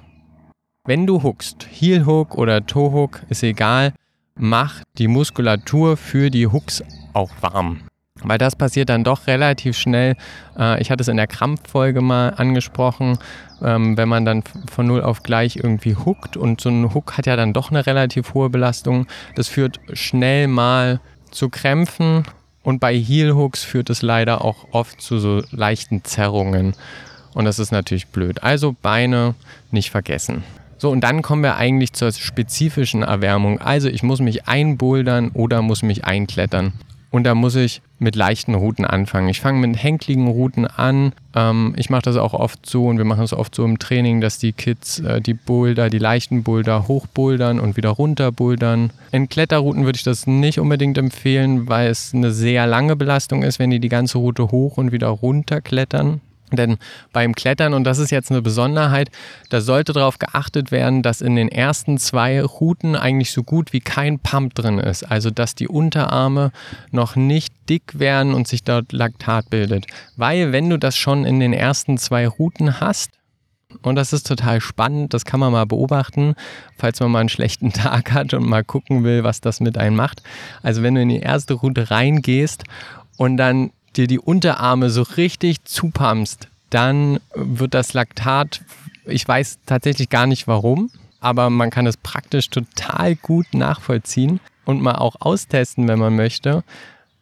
wenn 0.86 1.08
du 1.08 1.24
hookst, 1.24 1.68
Heel 1.70 2.06
Hook 2.06 2.36
oder 2.36 2.66
Toe 2.66 2.92
Hook, 2.92 3.22
ist 3.30 3.44
egal, 3.44 3.94
mach 4.36 4.84
die 4.98 5.08
Muskulatur 5.08 5.98
für 5.98 6.30
die 6.30 6.48
Hooks 6.48 6.84
auch 7.14 7.32
warm. 7.42 7.82
Weil 8.24 8.38
das 8.38 8.56
passiert 8.56 8.90
dann 8.90 9.04
doch 9.04 9.28
relativ 9.28 9.78
schnell. 9.78 10.16
Äh, 10.58 10.82
ich 10.82 10.92
hatte 10.92 11.02
es 11.02 11.08
in 11.08 11.18
der 11.18 11.28
Krampffolge 11.28 12.02
mal 12.02 12.30
angesprochen, 12.30 13.18
ähm, 13.62 13.98
wenn 13.98 14.10
man 14.10 14.26
dann 14.26 14.44
von 14.72 14.88
null 14.88 15.02
auf 15.02 15.24
gleich 15.24 15.58
irgendwie 15.58 15.96
hookt 15.96 16.38
und 16.38 16.62
so 16.62 16.70
ein 16.70 16.94
Hook 16.94 17.18
hat 17.18 17.26
ja 17.26 17.36
dann 17.36 17.54
doch 17.54 17.72
eine 17.72 17.86
relativ 17.86 18.34
hohe 18.34 18.50
Belastung. 18.50 19.08
Das 19.36 19.48
führt 19.48 19.80
schnell 19.94 20.48
mal 20.48 21.00
zu 21.32 21.50
Krämpfen 21.50 22.24
und 22.64 22.80
bei 22.80 22.96
Heel 22.96 23.34
Hooks 23.34 23.64
führt 23.64 23.90
es 23.90 24.02
leider 24.02 24.44
auch 24.44 24.68
oft 24.72 25.02
zu 25.02 25.20
so 25.20 25.42
leichten 25.52 26.04
Zerrungen. 26.04 26.76
Und 27.34 27.46
das 27.46 27.60
ist 27.60 27.72
natürlich 27.72 28.08
blöd. 28.08 28.44
Also 28.44 28.76
Beine 28.82 29.36
nicht 29.72 29.92
vergessen. 29.92 30.44
So, 30.78 30.90
und 30.90 31.02
dann 31.02 31.22
kommen 31.22 31.44
wir 31.44 31.58
eigentlich 31.58 31.94
zur 31.94 32.12
spezifischen 32.12 33.04
Erwärmung. 33.04 33.60
Also 33.60 33.90
ich 33.90 34.02
muss 34.02 34.20
mich 34.20 34.48
einbouldern 34.48 35.30
oder 35.34 35.62
muss 35.62 35.84
mich 35.84 36.06
einklettern. 36.06 36.74
Und 37.12 37.24
da 37.24 37.34
muss 37.34 37.56
ich 37.56 37.82
mit 37.98 38.16
leichten 38.16 38.54
Routen 38.54 38.86
anfangen. 38.86 39.30
Ich 39.30 39.42
fange 39.42 39.66
mit 39.66 39.82
hänkligen 39.82 40.28
Routen 40.28 40.68
an. 40.68 41.14
Ähm, 41.36 41.74
ich 41.76 41.90
mache 41.90 42.04
das 42.04 42.18
auch 42.18 42.34
oft 42.34 42.66
so 42.66 42.86
und 42.86 42.98
wir 42.98 43.06
machen 43.06 43.24
es 43.24 43.34
oft 43.34 43.56
so 43.56 43.66
im 43.66 43.80
Training, 43.80 44.22
dass 44.22 44.38
die 44.38 44.54
Kids 44.54 45.00
äh, 45.00 45.20
die 45.20 45.34
Boulder, 45.34 45.90
die 45.90 45.98
leichten 45.98 46.44
Boulder 46.44 46.88
hochbouldern 46.88 47.60
und 47.60 47.78
wieder 47.78 47.90
runterbouldern. 47.90 48.92
In 49.12 49.28
Kletterrouten 49.28 49.86
würde 49.86 49.98
ich 49.98 50.04
das 50.04 50.28
nicht 50.28 50.60
unbedingt 50.60 50.98
empfehlen, 50.98 51.68
weil 51.68 51.90
es 51.90 52.14
eine 52.14 52.32
sehr 52.32 52.68
lange 52.68 52.96
Belastung 52.96 53.44
ist, 53.44 53.58
wenn 53.58 53.72
die 53.72 53.80
die 53.80 53.90
ganze 53.90 54.20
Route 54.20 54.52
hoch 54.52 54.78
und 54.78 54.92
wieder 54.92 55.08
runter 55.08 55.62
klettern. 55.62 56.22
Denn 56.58 56.78
beim 57.14 57.36
Klettern, 57.36 57.74
und 57.74 57.84
das 57.84 58.00
ist 58.00 58.12
jetzt 58.12 58.32
eine 58.32 58.42
Besonderheit, 58.42 59.10
da 59.50 59.62
sollte 59.62 59.94
darauf 59.94 60.20
geachtet 60.20 60.72
werden, 60.72 61.02
dass 61.02 61.22
in 61.22 61.36
den 61.36 61.50
ersten 61.50 61.98
zwei 61.98 62.42
Routen 62.42 62.96
eigentlich 62.96 63.32
so 63.32 63.44
gut 63.44 63.74
wie 63.74 63.82
kein 63.82 64.20
Pump 64.20 64.56
drin 64.56 64.80
ist. 64.80 65.04
Also 65.04 65.30
dass 65.30 65.56
die 65.56 65.68
Unterarme 65.68 66.52
noch 66.92 67.16
nicht 67.16 67.54
dick 67.70 68.00
werden 68.00 68.34
und 68.34 68.48
sich 68.48 68.64
dort 68.64 68.92
Laktat 68.92 69.50
bildet. 69.50 69.86
Weil 70.18 70.52
wenn 70.52 70.70
du 70.70 70.78
das 70.78 70.98
schon 70.98 71.26
in 71.26 71.40
den 71.40 71.54
ersten 71.54 71.98
zwei 71.98 72.28
Routen 72.28 72.80
hast, 72.80 73.12
und 73.84 73.96
das 73.96 74.14
ist 74.14 74.28
total 74.28 74.62
spannend, 74.62 75.14
das 75.14 75.26
kann 75.26 75.40
man 75.40 75.52
mal 75.52 75.66
beobachten, 75.66 76.34
falls 76.78 77.00
man 77.00 77.12
mal 77.12 77.20
einen 77.20 77.30
schlechten 77.30 77.72
Tag 77.74 78.12
hat 78.12 78.34
und 78.34 78.48
mal 78.48 78.64
gucken 78.64 79.04
will, 79.04 79.24
was 79.24 79.42
das 79.42 79.60
mit 79.60 79.78
einem 79.78 79.96
macht. 79.96 80.24
Also 80.64 80.82
wenn 80.82 80.96
du 80.96 81.02
in 81.02 81.10
die 81.10 81.20
erste 81.20 81.54
Route 81.54 81.92
reingehst 81.92 82.64
und 83.18 83.38
dann 83.38 83.72
dir 84.00 84.08
die 84.08 84.20
Unterarme 84.20 84.90
so 84.90 85.02
richtig 85.02 85.66
zupumpst, 85.66 86.48
dann 86.70 87.20
wird 87.36 87.74
das 87.74 87.94
Laktat, 87.94 88.62
ich 89.06 89.28
weiß 89.28 89.60
tatsächlich 89.66 90.10
gar 90.10 90.26
nicht 90.26 90.48
warum, 90.48 90.90
aber 91.20 91.50
man 91.50 91.70
kann 91.70 91.86
es 91.86 91.98
praktisch 91.98 92.50
total 92.50 93.16
gut 93.16 93.54
nachvollziehen 93.54 94.40
und 94.66 94.82
mal 94.82 94.96
auch 94.96 95.18
austesten, 95.20 95.88
wenn 95.88 96.00
man 96.00 96.16
möchte. 96.16 96.64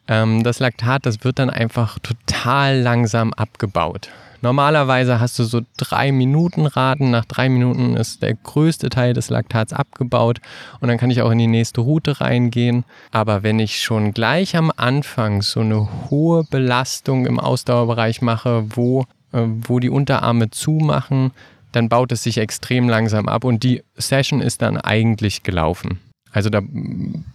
Ähm, 0.06 0.44
das 0.44 0.60
Laktat, 0.60 1.04
das 1.04 1.24
wird 1.24 1.38
dann 1.38 1.50
einfach 1.50 1.98
total 1.98 2.78
langsam 2.78 3.32
abgebaut. 3.32 4.10
Normalerweise 4.40 5.20
hast 5.20 5.38
du 5.38 5.44
so 5.44 5.62
drei 5.76 6.12
Minuten 6.12 6.66
Raten. 6.66 7.10
Nach 7.10 7.24
drei 7.24 7.48
Minuten 7.48 7.96
ist 7.96 8.22
der 8.22 8.34
größte 8.34 8.88
Teil 8.88 9.12
des 9.12 9.30
Laktats 9.30 9.72
abgebaut 9.72 10.40
und 10.80 10.88
dann 10.88 10.98
kann 10.98 11.10
ich 11.10 11.22
auch 11.22 11.30
in 11.30 11.38
die 11.38 11.46
nächste 11.46 11.80
Route 11.80 12.20
reingehen. 12.20 12.84
Aber 13.10 13.42
wenn 13.42 13.58
ich 13.58 13.82
schon 13.82 14.12
gleich 14.12 14.56
am 14.56 14.72
Anfang 14.76 15.42
so 15.42 15.60
eine 15.60 15.88
hohe 16.10 16.44
Belastung 16.44 17.26
im 17.26 17.40
Ausdauerbereich 17.40 18.22
mache, 18.22 18.64
wo, 18.70 19.02
äh, 19.32 19.42
wo 19.42 19.80
die 19.80 19.90
Unterarme 19.90 20.50
zumachen, 20.50 21.32
dann 21.72 21.88
baut 21.88 22.12
es 22.12 22.22
sich 22.22 22.38
extrem 22.38 22.88
langsam 22.88 23.28
ab 23.28 23.44
und 23.44 23.62
die 23.62 23.82
Session 23.96 24.40
ist 24.40 24.62
dann 24.62 24.76
eigentlich 24.78 25.42
gelaufen. 25.42 25.98
Also 26.32 26.50
da, 26.50 26.60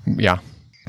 ja, 0.06 0.40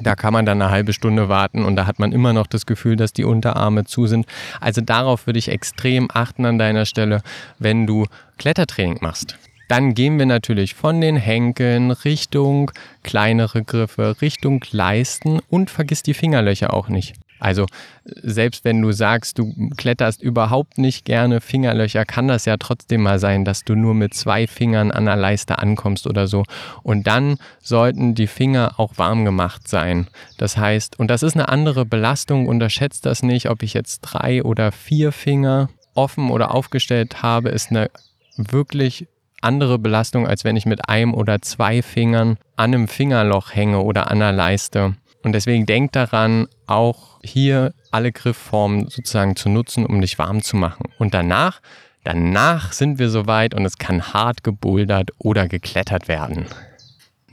da 0.01 0.17
kann 0.17 0.33
man 0.33 0.45
dann 0.45 0.61
eine 0.61 0.71
halbe 0.71 0.93
Stunde 0.93 1.29
warten 1.29 1.65
und 1.65 1.77
da 1.77 1.87
hat 1.87 1.99
man 1.99 2.13
immer 2.13 2.33
noch 2.33 2.47
das 2.47 2.67
Gefühl, 2.67 2.97
dass 2.97 3.13
die 3.13 3.25
Unterarme 3.25 3.85
zu 3.85 4.07
sind. 4.07 4.27
Also 4.61 4.81
darauf 4.81 5.27
würde 5.27 5.39
ich 5.39 5.49
extrem 5.49 6.09
achten 6.13 6.45
an 6.45 6.59
deiner 6.59 6.85
Stelle, 6.85 7.23
wenn 7.59 7.87
du 7.87 8.07
Klettertraining 8.39 8.99
machst. 9.01 9.39
Dann 9.69 9.95
gehen 9.95 10.19
wir 10.19 10.27
natürlich 10.27 10.75
von 10.75 11.01
den 11.01 11.17
Henkeln 11.17 11.91
Richtung 11.91 12.71
kleinere 13.03 13.63
Griffe, 13.63 14.17
Richtung 14.21 14.63
Leisten 14.71 15.41
und 15.49 15.71
vergiss 15.71 16.03
die 16.03 16.15
Fingerlöcher 16.15 16.75
auch 16.75 16.89
nicht. 16.89 17.15
Also 17.39 17.67
selbst 18.05 18.65
wenn 18.65 18.81
du 18.81 18.93
sagst, 18.93 19.39
du 19.39 19.53
kletterst 19.77 20.23
überhaupt 20.23 20.79
nicht 20.79 21.05
gerne 21.05 21.41
Fingerlöcher, 21.41 22.05
kann 22.05 22.29
das 22.29 22.45
ja 22.45 22.57
trotzdem 22.57 23.03
mal 23.03 23.19
sein, 23.19 23.45
dass 23.45 23.65
du 23.65 23.75
nur 23.75 23.95
mit 23.95 24.15
zwei 24.15 24.47
Fingern 24.47 24.91
an 24.91 25.05
der 25.05 25.17
Leiste 25.17 25.59
ankommst 25.59 26.07
oder 26.07 26.27
so. 26.27 26.45
Und 26.83 27.07
dann 27.07 27.39
sollten 27.61 28.15
die 28.15 28.27
Finger 28.27 28.75
auch 28.79 28.93
warm 28.97 29.25
gemacht 29.25 29.69
sein. 29.69 30.09
Das 30.39 30.57
heißt, 30.57 30.99
und 30.99 31.09
das 31.09 31.23
ist 31.23 31.35
eine 31.35 31.49
andere 31.49 31.85
Belastung, 31.85 32.47
unterschätzt 32.47 33.07
das 33.07 33.23
nicht, 33.23 33.51
ob 33.51 33.63
ich 33.63 33.75
jetzt 33.75 34.01
drei 34.01 34.43
oder 34.43 34.73
vier 34.73 35.13
Finger 35.13 35.69
offen 35.95 36.31
oder 36.31 36.55
aufgestellt 36.55 37.23
habe, 37.23 37.51
ist 37.51 37.71
eine 37.71 37.91
wirklich 38.37 39.07
andere 39.41 39.79
Belastung, 39.79 40.27
als 40.27 40.45
wenn 40.45 40.57
ich 40.57 40.67
mit 40.67 40.89
einem 40.89 41.15
oder 41.15 41.43
zwei 41.43 41.83
Fingern 41.83 42.39
an 42.57 42.75
einem 42.75 42.89
Fingerloch 42.89 43.55
hänge 43.55 43.81
oder 43.81 44.11
an 44.11 44.19
der 44.19 44.33
Leiste. 44.33 44.97
Und 45.25 45.33
deswegen 45.33 45.67
denk 45.67 45.93
daran, 45.93 46.47
auch 46.67 47.19
hier 47.25 47.73
alle 47.91 48.13
Griffformen 48.13 48.89
sozusagen 48.89 49.37
zu 49.37 49.49
nutzen, 49.49 49.87
um 49.87 50.01
dich 50.01 50.19
warm 50.19 50.43
zu 50.43 50.57
machen. 50.57 50.91
Und 50.99 51.15
danach, 51.15 51.61
danach 52.05 52.73
sind 52.73 52.99
wir 52.99 53.09
soweit 53.09 53.55
und 53.55 53.65
es 53.65 53.79
kann 53.79 54.13
hart 54.13 54.45
gebouldert 54.45 55.11
oder 55.19 55.49
geklettert 55.49 56.09
werden. 56.09 56.47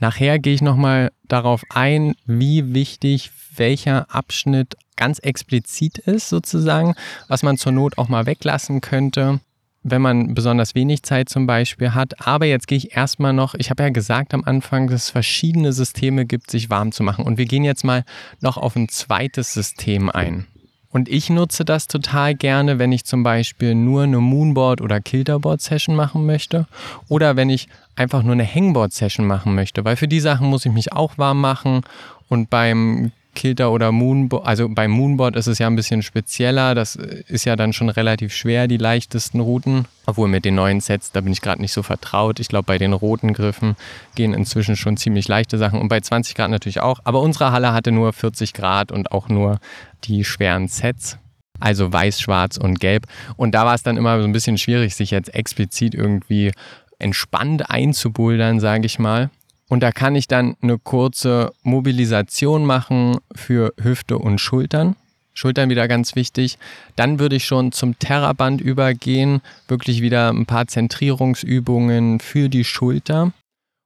Nachher 0.00 0.38
gehe 0.38 0.54
ich 0.54 0.62
nochmal 0.62 1.12
darauf 1.28 1.62
ein, 1.68 2.14
wie 2.26 2.74
wichtig 2.74 3.30
welcher 3.54 4.12
Abschnitt 4.12 4.76
ganz 4.96 5.18
explizit 5.18 5.98
ist 5.98 6.28
sozusagen, 6.28 6.94
was 7.28 7.42
man 7.42 7.58
zur 7.58 7.72
Not 7.72 7.98
auch 7.98 8.08
mal 8.08 8.26
weglassen 8.26 8.80
könnte 8.80 9.40
wenn 9.82 10.02
man 10.02 10.34
besonders 10.34 10.74
wenig 10.74 11.02
Zeit 11.02 11.28
zum 11.28 11.46
Beispiel 11.46 11.94
hat. 11.94 12.26
Aber 12.26 12.46
jetzt 12.46 12.68
gehe 12.68 12.78
ich 12.78 12.96
erstmal 12.96 13.32
noch, 13.32 13.54
ich 13.54 13.70
habe 13.70 13.82
ja 13.82 13.88
gesagt 13.88 14.34
am 14.34 14.44
Anfang, 14.44 14.88
dass 14.88 15.04
es 15.04 15.10
verschiedene 15.10 15.72
Systeme 15.72 16.24
gibt, 16.24 16.50
sich 16.50 16.70
warm 16.70 16.92
zu 16.92 17.02
machen. 17.02 17.24
Und 17.24 17.38
wir 17.38 17.46
gehen 17.46 17.64
jetzt 17.64 17.84
mal 17.84 18.04
noch 18.40 18.56
auf 18.56 18.76
ein 18.76 18.88
zweites 18.88 19.52
System 19.52 20.10
ein. 20.10 20.46
Und 20.92 21.08
ich 21.08 21.30
nutze 21.30 21.64
das 21.64 21.86
total 21.86 22.34
gerne, 22.34 22.78
wenn 22.78 22.92
ich 22.92 23.06
zum 23.06 23.22
Beispiel 23.22 23.74
nur 23.74 24.02
eine 24.02 24.18
Moonboard- 24.18 24.82
oder 24.82 25.00
Kilterboard-Session 25.00 25.96
machen 25.96 26.26
möchte 26.26 26.66
oder 27.08 27.34
wenn 27.34 27.48
ich 27.48 27.68
einfach 27.96 28.22
nur 28.22 28.34
eine 28.34 28.46
Hangboard-Session 28.46 29.26
machen 29.26 29.54
möchte, 29.54 29.86
weil 29.86 29.96
für 29.96 30.08
die 30.08 30.20
Sachen 30.20 30.48
muss 30.48 30.66
ich 30.66 30.72
mich 30.72 30.92
auch 30.92 31.16
warm 31.16 31.40
machen 31.40 31.80
und 32.28 32.50
beim 32.50 33.10
Kilter 33.34 33.72
oder 33.72 33.92
Moonboard, 33.92 34.46
also 34.46 34.68
beim 34.68 34.90
Moonboard 34.90 35.36
ist 35.36 35.46
es 35.46 35.58
ja 35.58 35.66
ein 35.66 35.76
bisschen 35.76 36.02
spezieller. 36.02 36.74
Das 36.74 36.96
ist 36.96 37.44
ja 37.44 37.56
dann 37.56 37.72
schon 37.72 37.88
relativ 37.88 38.34
schwer, 38.34 38.68
die 38.68 38.76
leichtesten 38.76 39.40
Routen. 39.40 39.86
Obwohl 40.06 40.28
mit 40.28 40.44
den 40.44 40.54
neuen 40.54 40.80
Sets, 40.80 41.12
da 41.12 41.20
bin 41.20 41.32
ich 41.32 41.40
gerade 41.40 41.60
nicht 41.60 41.72
so 41.72 41.82
vertraut. 41.82 42.40
Ich 42.40 42.48
glaube, 42.48 42.66
bei 42.66 42.78
den 42.78 42.92
roten 42.92 43.32
Griffen 43.32 43.76
gehen 44.14 44.34
inzwischen 44.34 44.76
schon 44.76 44.96
ziemlich 44.96 45.28
leichte 45.28 45.58
Sachen 45.58 45.80
und 45.80 45.88
bei 45.88 46.00
20 46.00 46.34
Grad 46.34 46.50
natürlich 46.50 46.80
auch. 46.80 47.00
Aber 47.04 47.20
unsere 47.20 47.52
Halle 47.52 47.72
hatte 47.72 47.92
nur 47.92 48.12
40 48.12 48.52
Grad 48.52 48.92
und 48.92 49.12
auch 49.12 49.28
nur 49.28 49.58
die 50.04 50.24
schweren 50.24 50.68
Sets. 50.68 51.18
Also 51.58 51.92
weiß, 51.92 52.20
schwarz 52.20 52.56
und 52.56 52.80
gelb. 52.80 53.06
Und 53.36 53.54
da 53.54 53.64
war 53.64 53.74
es 53.74 53.82
dann 53.82 53.96
immer 53.96 54.20
so 54.20 54.26
ein 54.26 54.32
bisschen 54.32 54.58
schwierig, 54.58 54.96
sich 54.96 55.12
jetzt 55.12 55.34
explizit 55.34 55.94
irgendwie 55.94 56.52
entspannt 56.98 57.70
einzubouldern, 57.70 58.60
sage 58.60 58.86
ich 58.86 58.98
mal. 58.98 59.30
Und 59.72 59.80
da 59.80 59.90
kann 59.90 60.14
ich 60.16 60.28
dann 60.28 60.54
eine 60.60 60.78
kurze 60.78 61.54
Mobilisation 61.62 62.66
machen 62.66 63.16
für 63.34 63.72
Hüfte 63.80 64.18
und 64.18 64.38
Schultern. 64.38 64.96
Schultern 65.32 65.70
wieder 65.70 65.88
ganz 65.88 66.14
wichtig. 66.14 66.58
Dann 66.94 67.18
würde 67.18 67.36
ich 67.36 67.46
schon 67.46 67.72
zum 67.72 67.98
Terraband 67.98 68.60
übergehen, 68.60 69.40
wirklich 69.68 70.02
wieder 70.02 70.28
ein 70.28 70.44
paar 70.44 70.66
Zentrierungsübungen 70.66 72.20
für 72.20 72.50
die 72.50 72.64
Schulter. 72.64 73.32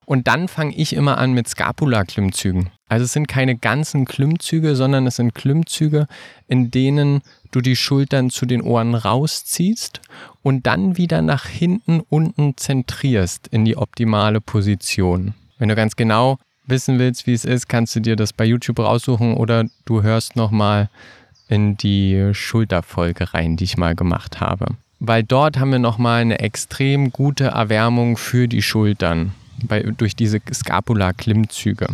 Und 0.07 0.27
dann 0.27 0.49
fange 0.49 0.75
ich 0.75 0.92
immer 0.92 1.18
an 1.18 1.35
mit 1.35 1.46
Scapula-Klimmzügen. 1.46 2.70
Also 2.88 3.05
es 3.05 3.12
sind 3.12 3.29
keine 3.29 3.57
ganzen 3.57 4.07
Klimmzüge, 4.07 4.75
sondern 4.75 5.07
es 5.07 5.14
sind 5.14 5.37
Klimmzüge, 5.37 6.09
in 6.49 6.72
denen 6.72 7.22
du 7.53 7.61
die 7.61 7.77
Schultern 7.77 8.31
zu 8.31 8.44
den 8.44 8.61
Ohren 8.61 8.96
rausziehst 8.96 10.01
und 10.42 10.66
dann 10.66 10.96
wieder 10.96 11.22
nach 11.22 11.46
hinten 11.46 12.01
unten 12.01 12.57
zentrierst 12.57 13.46
in 13.46 13.64
die 13.64 13.77
optimale 13.77 14.40
Position. 14.40 15.35
Wenn 15.59 15.69
du 15.69 15.75
ganz 15.75 15.97
genau 15.97 16.38
wissen 16.66 16.99
willst, 16.99 17.27
wie 17.27 17.33
es 17.33 17.45
ist, 17.45 17.69
kannst 17.69 17.97
du 17.97 18.01
dir 18.01 18.16
das 18.16 18.33
bei 18.33 18.45
YouTube 18.45 18.79
raussuchen 18.79 19.35
oder 19.35 19.64
du 19.85 20.03
hörst 20.03 20.37
nochmal 20.37 20.88
in 21.49 21.77
die 21.77 22.31
Schulterfolge 22.33 23.33
rein, 23.33 23.57
die 23.57 23.64
ich 23.64 23.77
mal 23.77 23.95
gemacht 23.95 24.40
habe. 24.40 24.66
Weil 24.99 25.23
dort 25.23 25.59
haben 25.59 25.73
wir 25.73 25.79
nochmal 25.79 26.23
eine 26.23 26.40
extrem 26.40 27.12
gute 27.12 27.45
Erwärmung 27.45 28.16
für 28.16 28.49
die 28.49 28.62
Schultern 28.62 29.33
bei, 29.62 29.83
durch 29.83 30.16
diese 30.16 30.40
Scapula-Klimmzüge. 30.53 31.88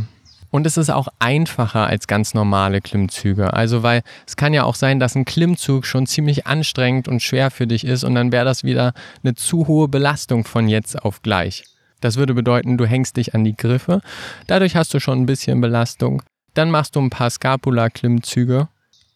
Und 0.51 0.66
es 0.66 0.77
ist 0.77 0.90
auch 0.90 1.09
einfacher 1.18 1.87
als 1.87 2.07
ganz 2.07 2.35
normale 2.35 2.83
Klimmzüge. 2.83 3.55
Also, 3.55 3.83
weil 3.83 4.03
es 4.27 4.37
kann 4.37 4.53
ja 4.53 4.64
auch 4.64 4.75
sein, 4.75 5.01
dass 5.01 5.14
ein 5.14 5.25
Klimmzug 5.25 5.87
schon 5.87 6.07
ziemlich 6.07 6.46
anstrengend 6.46 7.09
und 7.09 7.22
schwer 7.22 7.51
für 7.51 7.66
dich 7.66 7.87
ist 7.87 8.05
und 8.05 8.14
dann 8.14 8.33
wäre 8.33 8.44
das 8.44 8.62
wieder 8.62 8.92
eine 9.25 9.35
zu 9.35 9.66
hohe 9.66 9.88
Belastung 9.88 10.44
von 10.44 10.68
jetzt 10.68 11.03
auf 11.03 11.22
gleich. 11.22 11.64
Das 12.03 12.17
würde 12.17 12.35
bedeuten, 12.35 12.77
du 12.77 12.85
hängst 12.85 13.17
dich 13.17 13.35
an 13.35 13.45
die 13.45 13.57
Griffe. 13.57 14.03
Dadurch 14.49 14.77
hast 14.77 14.93
du 14.93 15.01
schon 15.01 15.23
ein 15.23 15.27
bisschen 15.27 15.61
Belastung. 15.61 16.23
Dann 16.53 16.71
machst 16.71 16.97
du 16.97 17.01
ein 17.01 17.11
paar 17.11 17.31
Scapula-Klimmzüge, 17.31 18.69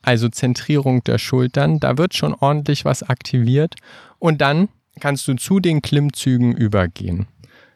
also 0.03 0.29
Zentrierung 0.29 1.03
der 1.05 1.18
Schultern. 1.18 1.81
Da 1.81 1.99
wird 1.99 2.14
schon 2.14 2.33
ordentlich 2.33 2.85
was 2.85 3.03
aktiviert. 3.03 3.75
Und 4.18 4.40
dann 4.40 4.68
kannst 5.01 5.27
du 5.29 5.35
zu 5.35 5.59
den 5.59 5.83
Klimmzügen 5.83 6.57
übergehen. 6.57 7.27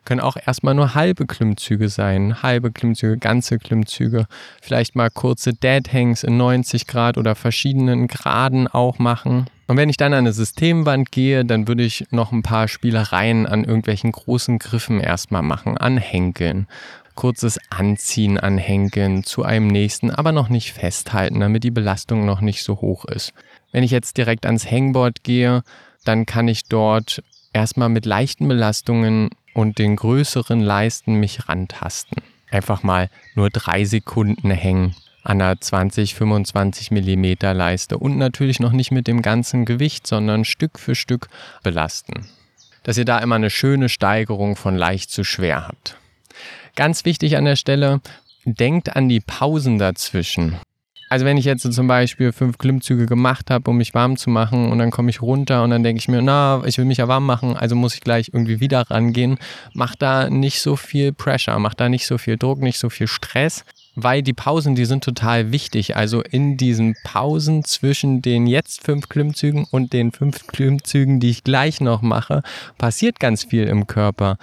Können 0.04 0.20
auch 0.20 0.36
erstmal 0.36 0.74
nur 0.74 0.94
halbe 0.94 1.26
Klimmzüge 1.26 1.88
sein, 1.88 2.42
halbe 2.42 2.70
Klimmzüge, 2.70 3.18
ganze 3.18 3.58
Klimmzüge, 3.58 4.26
vielleicht 4.62 4.96
mal 4.96 5.10
kurze 5.10 5.52
Dead 5.52 5.92
Hangs 5.92 6.22
in 6.22 6.36
90 6.36 6.86
Grad 6.86 7.18
oder 7.18 7.34
verschiedenen 7.34 8.06
Graden 8.06 8.66
auch 8.66 8.98
machen. 8.98 9.46
Und 9.70 9.76
wenn 9.76 9.88
ich 9.88 9.96
dann 9.96 10.12
an 10.14 10.18
eine 10.18 10.32
Systemwand 10.32 11.12
gehe, 11.12 11.44
dann 11.44 11.68
würde 11.68 11.84
ich 11.84 12.04
noch 12.10 12.32
ein 12.32 12.42
paar 12.42 12.66
Spielereien 12.66 13.46
an 13.46 13.62
irgendwelchen 13.62 14.10
großen 14.10 14.58
Griffen 14.58 14.98
erstmal 14.98 15.42
machen, 15.42 15.78
anhänkeln. 15.78 16.66
Kurzes 17.14 17.56
Anziehen 17.70 18.36
anhängen 18.36 19.22
zu 19.22 19.44
einem 19.44 19.68
nächsten, 19.68 20.10
aber 20.10 20.32
noch 20.32 20.48
nicht 20.48 20.72
festhalten, 20.72 21.38
damit 21.38 21.62
die 21.62 21.70
Belastung 21.70 22.26
noch 22.26 22.40
nicht 22.40 22.64
so 22.64 22.80
hoch 22.80 23.04
ist. 23.04 23.32
Wenn 23.70 23.84
ich 23.84 23.92
jetzt 23.92 24.16
direkt 24.16 24.44
ans 24.44 24.68
Hangboard 24.68 25.22
gehe, 25.22 25.62
dann 26.04 26.26
kann 26.26 26.48
ich 26.48 26.64
dort 26.64 27.22
erstmal 27.52 27.90
mit 27.90 28.06
leichten 28.06 28.48
Belastungen 28.48 29.30
und 29.54 29.78
den 29.78 29.94
größeren 29.94 30.58
Leisten 30.58 31.14
mich 31.20 31.48
rantasten. 31.48 32.20
Einfach 32.50 32.82
mal 32.82 33.08
nur 33.36 33.50
drei 33.50 33.84
Sekunden 33.84 34.50
hängen 34.50 34.96
an 35.22 35.40
einer 35.40 35.60
20, 35.60 36.14
25 36.14 36.90
Millimeter 36.90 37.54
Leiste 37.54 37.98
und 37.98 38.16
natürlich 38.18 38.60
noch 38.60 38.72
nicht 38.72 38.90
mit 38.90 39.06
dem 39.06 39.22
ganzen 39.22 39.64
Gewicht, 39.64 40.06
sondern 40.06 40.44
Stück 40.44 40.78
für 40.78 40.94
Stück 40.94 41.28
belasten. 41.62 42.28
Dass 42.82 42.96
ihr 42.96 43.04
da 43.04 43.18
immer 43.18 43.34
eine 43.34 43.50
schöne 43.50 43.88
Steigerung 43.88 44.56
von 44.56 44.76
leicht 44.76 45.10
zu 45.10 45.24
schwer 45.24 45.66
habt. 45.66 45.96
Ganz 46.76 47.04
wichtig 47.04 47.36
an 47.36 47.44
der 47.44 47.56
Stelle, 47.56 48.00
denkt 48.44 48.96
an 48.96 49.08
die 49.08 49.20
Pausen 49.20 49.78
dazwischen. 49.78 50.56
Also 51.10 51.26
wenn 51.26 51.36
ich 51.36 51.44
jetzt 51.44 51.70
zum 51.72 51.88
Beispiel 51.88 52.30
fünf 52.30 52.56
Klimmzüge 52.56 53.06
gemacht 53.06 53.50
habe, 53.50 53.68
um 53.68 53.76
mich 53.76 53.94
warm 53.94 54.16
zu 54.16 54.30
machen 54.30 54.70
und 54.70 54.78
dann 54.78 54.92
komme 54.92 55.10
ich 55.10 55.20
runter 55.20 55.64
und 55.64 55.70
dann 55.70 55.82
denke 55.82 55.98
ich 55.98 56.06
mir, 56.06 56.22
na, 56.22 56.62
ich 56.64 56.78
will 56.78 56.84
mich 56.84 56.98
ja 56.98 57.08
warm 57.08 57.26
machen, 57.26 57.56
also 57.56 57.74
muss 57.74 57.94
ich 57.94 58.00
gleich 58.00 58.30
irgendwie 58.32 58.60
wieder 58.60 58.88
rangehen, 58.88 59.36
mach 59.74 59.96
da 59.96 60.30
nicht 60.30 60.60
so 60.60 60.76
viel 60.76 61.12
Pressure, 61.12 61.58
mach 61.58 61.74
da 61.74 61.88
nicht 61.88 62.06
so 62.06 62.16
viel 62.16 62.36
Druck, 62.38 62.60
nicht 62.60 62.78
so 62.78 62.90
viel 62.90 63.08
Stress, 63.08 63.64
weil 63.96 64.22
die 64.22 64.32
Pausen, 64.32 64.76
die 64.76 64.84
sind 64.84 65.02
total 65.02 65.50
wichtig. 65.50 65.96
Also 65.96 66.22
in 66.22 66.56
diesen 66.56 66.94
Pausen 67.02 67.64
zwischen 67.64 68.22
den 68.22 68.46
jetzt 68.46 68.84
fünf 68.84 69.08
Klimmzügen 69.08 69.66
und 69.68 69.92
den 69.92 70.12
fünf 70.12 70.46
Klimmzügen, 70.46 71.18
die 71.18 71.30
ich 71.30 71.42
gleich 71.42 71.80
noch 71.80 72.02
mache, 72.02 72.42
passiert 72.78 73.18
ganz 73.18 73.42
viel 73.42 73.64
im 73.64 73.88
Körper. 73.88 74.36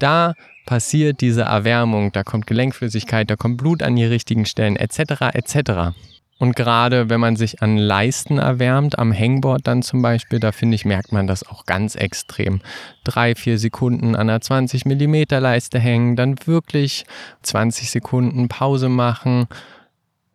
Da 0.00 0.34
passiert 0.68 1.22
diese 1.22 1.42
Erwärmung, 1.44 2.12
da 2.12 2.22
kommt 2.22 2.46
Gelenkflüssigkeit, 2.46 3.30
da 3.30 3.36
kommt 3.36 3.56
Blut 3.56 3.82
an 3.82 3.96
die 3.96 4.04
richtigen 4.04 4.44
Stellen, 4.44 4.76
etc. 4.76 5.32
etc. 5.32 5.96
Und 6.38 6.56
gerade 6.56 7.08
wenn 7.08 7.20
man 7.20 7.36
sich 7.36 7.62
an 7.62 7.78
Leisten 7.78 8.36
erwärmt, 8.36 8.98
am 8.98 9.10
Hangboard 9.10 9.66
dann 9.66 9.80
zum 9.82 10.02
Beispiel, 10.02 10.40
da 10.40 10.52
finde 10.52 10.74
ich, 10.74 10.84
merkt 10.84 11.10
man 11.10 11.26
das 11.26 11.42
auch 11.42 11.64
ganz 11.64 11.94
extrem. 11.94 12.60
Drei, 13.02 13.34
vier 13.34 13.58
Sekunden 13.58 14.14
an 14.14 14.28
einer 14.28 14.42
20 14.42 14.84
mm 14.84 15.24
Leiste 15.40 15.78
hängen, 15.78 16.16
dann 16.16 16.36
wirklich 16.44 17.06
20 17.44 17.90
Sekunden 17.90 18.48
Pause 18.48 18.90
machen 18.90 19.46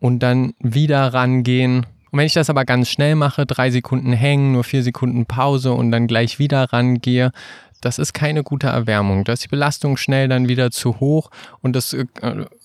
und 0.00 0.18
dann 0.18 0.54
wieder 0.58 1.14
rangehen. 1.14 1.86
Und 2.10 2.18
wenn 2.18 2.26
ich 2.26 2.34
das 2.34 2.50
aber 2.50 2.64
ganz 2.64 2.88
schnell 2.88 3.14
mache, 3.14 3.46
drei 3.46 3.70
Sekunden 3.70 4.12
hängen, 4.12 4.50
nur 4.50 4.64
vier 4.64 4.82
Sekunden 4.82 5.26
Pause 5.26 5.74
und 5.74 5.92
dann 5.92 6.08
gleich 6.08 6.40
wieder 6.40 6.72
rangehe, 6.72 7.30
das 7.84 7.98
ist 7.98 8.14
keine 8.14 8.42
gute 8.42 8.68
Erwärmung. 8.68 9.24
Da 9.24 9.34
ist 9.34 9.44
die 9.44 9.48
Belastung 9.48 9.96
schnell 9.96 10.28
dann 10.28 10.48
wieder 10.48 10.70
zu 10.70 11.00
hoch 11.00 11.30
und 11.60 11.76
das 11.76 11.92
äh, 11.92 12.06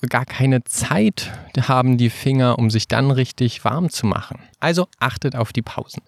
gar 0.07 0.25
keine 0.25 0.63
Zeit 0.63 1.31
haben 1.59 1.97
die 1.97 2.09
Finger, 2.09 2.57
um 2.57 2.69
sich 2.69 2.87
dann 2.87 3.11
richtig 3.11 3.65
warm 3.65 3.89
zu 3.89 4.05
machen. 4.05 4.39
Also 4.59 4.87
achtet 4.99 5.35
auf 5.35 5.51
die 5.51 5.61
Pausen. 5.61 6.01